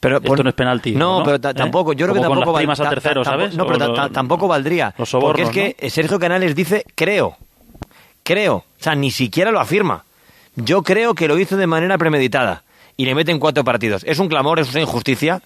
Pero 0.00 0.16
esto 0.16 0.42
no 0.42 0.48
es 0.48 0.54
penalti. 0.56 0.92
No, 0.92 1.22
pero 1.22 1.36
¿Eh? 1.36 1.54
tampoco, 1.54 1.92
yo 1.92 2.06
creo 2.06 2.14
que 2.14 2.20
Como 2.22 2.36
tampoco 2.36 2.52
las 2.52 2.60
primas 2.60 2.78
val- 2.78 2.88
al 2.88 2.94
ta- 2.94 3.00
tercero, 3.02 3.24
¿sabes? 3.24 3.54
No, 3.54 3.66
pero 3.66 3.86
lo- 3.88 4.10
tampoco 4.10 4.48
valdría. 4.48 4.94
sobornos, 5.04 5.22
porque 5.42 5.42
es 5.42 5.76
que 5.78 5.90
Sergio 5.90 6.18
Canales 6.18 6.54
dice 6.56 6.84
creo. 6.94 7.36
Creo. 8.22 8.54
O 8.56 8.64
sea, 8.82 8.94
ni 8.94 9.10
siquiera 9.10 9.50
lo 9.50 9.60
afirma. 9.60 10.04
Yo 10.64 10.82
creo 10.82 11.14
que 11.14 11.28
lo 11.28 11.38
hizo 11.38 11.56
de 11.56 11.66
manera 11.68 11.98
premeditada. 11.98 12.64
Y 12.96 13.04
le 13.04 13.14
meten 13.14 13.38
cuatro 13.38 13.62
partidos. 13.62 14.02
Es 14.04 14.18
un 14.18 14.28
clamor, 14.28 14.58
es 14.58 14.70
una 14.70 14.80
injusticia. 14.80 15.40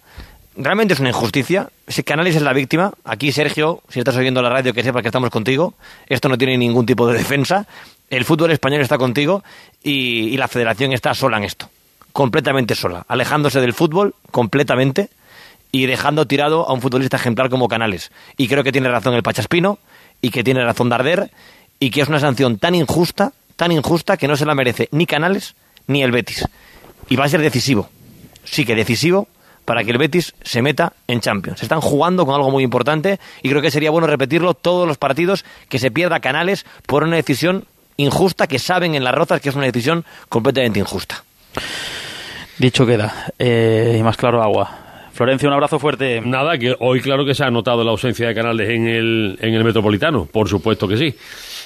Realmente 0.57 0.95
es 0.95 1.01
una 1.01 1.11
injusticia. 1.11 1.69
Si 1.87 2.03
Canales 2.03 2.35
es 2.35 2.41
la 2.41 2.55
víctima, 2.55 2.95
aquí 3.05 3.31
Sergio, 3.31 3.83
si 3.91 3.99
estás 3.99 4.17
oyendo 4.17 4.41
la 4.41 4.49
radio, 4.49 4.73
que 4.73 4.83
sepas 4.83 5.03
que 5.03 5.09
estamos 5.09 5.29
contigo. 5.29 5.75
Esto 6.07 6.31
no 6.31 6.39
tiene 6.39 6.57
ningún 6.57 6.87
tipo 6.87 7.07
de 7.07 7.19
defensa. 7.19 7.67
El 8.09 8.25
fútbol 8.25 8.53
español 8.53 8.81
está 8.81 8.97
contigo 8.97 9.45
y, 9.83 10.29
y 10.29 10.37
la 10.39 10.49
federación 10.49 10.93
está 10.93 11.13
sola 11.13 11.37
en 11.37 11.45
esto. 11.45 11.69
Completamente 12.15 12.75
sola. 12.75 13.05
Alejándose 13.07 13.61
del 13.61 13.75
fútbol 13.75 14.15
completamente 14.31 15.11
y 15.71 15.85
dejando 15.85 16.27
tirado 16.27 16.67
a 16.67 16.73
un 16.73 16.81
futbolista 16.81 17.19
ejemplar 17.19 17.51
como 17.51 17.69
Canales. 17.69 18.13
Y 18.39 18.49
creo 18.49 18.65
que 18.65 18.73
tiene 18.73 18.89
razón 18.89 19.13
el 19.13 19.23
Pachaspino 19.23 19.79
y 20.23 20.31
que 20.31 20.43
tiene 20.43 20.65
razón 20.65 20.89
Darder 20.89 21.31
y 21.83 21.91
que 21.91 22.01
es 22.01 22.09
una 22.09 22.21
sanción 22.21 22.59
tan 22.59 22.77
injusta, 22.77 23.33
tan 23.63 23.71
injusta 23.71 24.17
que 24.17 24.27
no 24.27 24.35
se 24.35 24.45
la 24.45 24.57
merece 24.57 24.89
ni 24.91 25.07
Canales 25.07 25.55
ni 25.87 26.03
el 26.03 26.11
Betis. 26.11 26.49
Y 27.09 27.15
va 27.15 27.27
a 27.27 27.29
ser 27.29 27.41
decisivo. 27.41 27.89
Sí 28.43 28.65
que 28.65 28.75
decisivo 28.75 29.29
para 29.65 29.85
que 29.85 29.93
el 29.93 29.99
Betis 29.99 30.35
se 30.43 30.63
meta 30.63 30.95
en 31.07 31.21
Champions. 31.21 31.61
Se 31.61 31.67
están 31.67 31.81
jugando 31.81 32.27
con 32.27 32.35
algo 32.35 32.51
muy 32.51 32.65
importante 32.65 33.21
y 33.41 33.51
creo 33.51 33.63
que 33.63 33.71
sería 33.71 33.93
bueno 33.93 34.09
repetirlo 34.09 34.55
todos 34.55 34.89
los 34.89 34.99
partidos 34.99 35.45
que 35.69 35.79
se 35.79 35.93
pierda 35.93 36.19
Canales 36.19 36.67
por 36.87 37.05
una 37.05 37.15
decisión 37.15 37.67
injusta 37.99 38.49
que 38.49 38.59
saben 38.59 38.97
en 38.97 39.05
las 39.05 39.15
rozas 39.15 39.41
que 39.41 39.51
es 39.51 39.55
una 39.55 39.67
decisión 39.67 40.05
completamente 40.29 40.81
injusta. 40.81 41.23
Dicho 42.59 42.85
queda. 42.85 43.33
Eh, 43.39 43.95
y 43.97 44.03
más 44.03 44.17
claro 44.17 44.43
agua. 44.43 44.77
Florencio, 45.13 45.49
un 45.49 45.55
abrazo 45.55 45.79
fuerte. 45.79 46.21
Nada, 46.21 46.59
que 46.59 46.75
hoy 46.81 47.01
claro 47.01 47.25
que 47.25 47.37
se 47.37 47.45
ha 47.45 47.51
notado 47.53 47.85
la 47.85 47.93
ausencia 47.93 48.27
de 48.27 48.35
Canales 48.35 48.69
en 48.71 48.89
el, 48.89 49.39
en 49.41 49.55
el 49.55 49.63
Metropolitano, 49.63 50.27
por 50.27 50.49
supuesto 50.49 50.89
que 50.89 50.97
sí. 50.97 51.15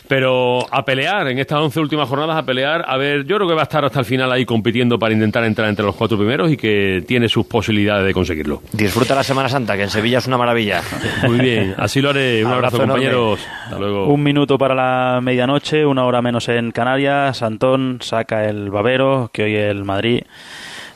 Pero 0.09 0.61
a 0.71 0.85
pelear, 0.85 1.29
en 1.29 1.39
estas 1.39 1.59
11 1.59 1.81
últimas 1.81 2.09
jornadas, 2.09 2.37
a 2.37 2.45
pelear, 2.45 2.85
a 2.87 2.97
ver, 2.97 3.25
yo 3.25 3.37
creo 3.37 3.49
que 3.49 3.55
va 3.55 3.63
a 3.63 3.65
estar 3.65 3.85
hasta 3.85 4.01
el 4.01 4.05
final 4.05 4.31
ahí 4.31 4.45
compitiendo 4.45 4.99
para 4.99 5.13
intentar 5.13 5.45
entrar 5.45 5.69
entre 5.69 5.85
los 5.85 5.97
cuatro 5.97 6.17
primeros 6.17 6.51
y 6.51 6.57
que 6.57 7.03
tiene 7.07 7.29
sus 7.29 7.47
posibilidades 7.47 8.07
de 8.07 8.15
conseguirlo. 8.15 8.63
Disfruta 8.73 9.15
la 9.15 9.25
Semana 9.25 9.49
Santa, 9.49 9.77
que 9.77 9.85
en 9.85 9.91
Sevilla 9.91 10.19
es 10.19 10.27
una 10.27 10.39
maravilla. 10.39 10.83
Muy 11.27 11.39
bien, 11.39 11.75
así 11.77 12.01
lo 12.01 12.11
haré. 12.11 12.45
Un 12.45 12.53
abrazo, 12.53 12.79
compañeros. 12.79 13.41
Hasta 13.65 13.79
luego. 13.79 14.07
Un 14.07 14.23
minuto 14.23 14.59
para 14.59 14.75
la 14.75 15.21
medianoche, 15.21 15.85
una 15.85 16.05
hora 16.05 16.23
menos 16.23 16.49
en 16.49 16.71
Canarias. 16.71 17.43
Antón 17.43 17.99
saca 18.01 18.49
el 18.49 18.71
babero, 18.71 19.31
que 19.33 19.45
hoy 19.45 19.57
el 19.57 19.85
Madrid 19.85 20.23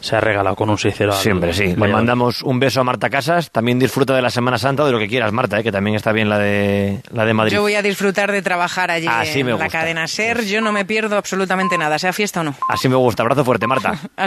se 0.00 0.16
ha 0.16 0.20
regalado 0.20 0.56
con 0.56 0.70
un 0.70 0.76
6-0. 0.76 1.12
al 1.12 1.12
Siempre, 1.14 1.52
sí. 1.52 1.74
Le 1.76 1.88
mandamos 1.88 2.42
un 2.42 2.58
beso 2.58 2.80
a 2.80 2.84
Marta 2.84 3.10
Casas. 3.10 3.50
También 3.50 3.78
disfruta 3.78 4.14
de 4.14 4.22
la 4.22 4.30
Semana 4.30 4.58
Santa 4.58 4.82
o 4.82 4.86
de 4.86 4.92
lo 4.92 4.98
que 4.98 5.08
quieras, 5.08 5.32
Marta, 5.32 5.58
¿eh? 5.60 5.62
que 5.62 5.72
también 5.72 5.96
está 5.96 6.12
bien 6.12 6.28
la 6.28 6.38
de, 6.38 7.00
la 7.12 7.24
de 7.24 7.34
Madrid. 7.34 7.52
Yo 7.54 7.62
voy 7.62 7.74
a 7.74 7.82
disfrutar 7.82 8.32
de 8.32 8.42
trabajar 8.42 8.90
allí 8.90 9.06
Así 9.06 9.40
en 9.40 9.46
me 9.46 9.52
la 9.58 9.68
cadena 9.68 10.06
SER. 10.06 10.44
Yo 10.44 10.60
no 10.60 10.72
me 10.72 10.84
pierdo 10.84 11.16
absolutamente 11.16 11.76
nada, 11.78 11.98
sea 11.98 12.12
fiesta 12.12 12.40
o 12.40 12.44
no. 12.44 12.54
Así 12.68 12.88
me 12.88 12.96
gusta. 12.96 13.22
Abrazo 13.22 13.44
fuerte, 13.44 13.66
Marta. 13.66 13.98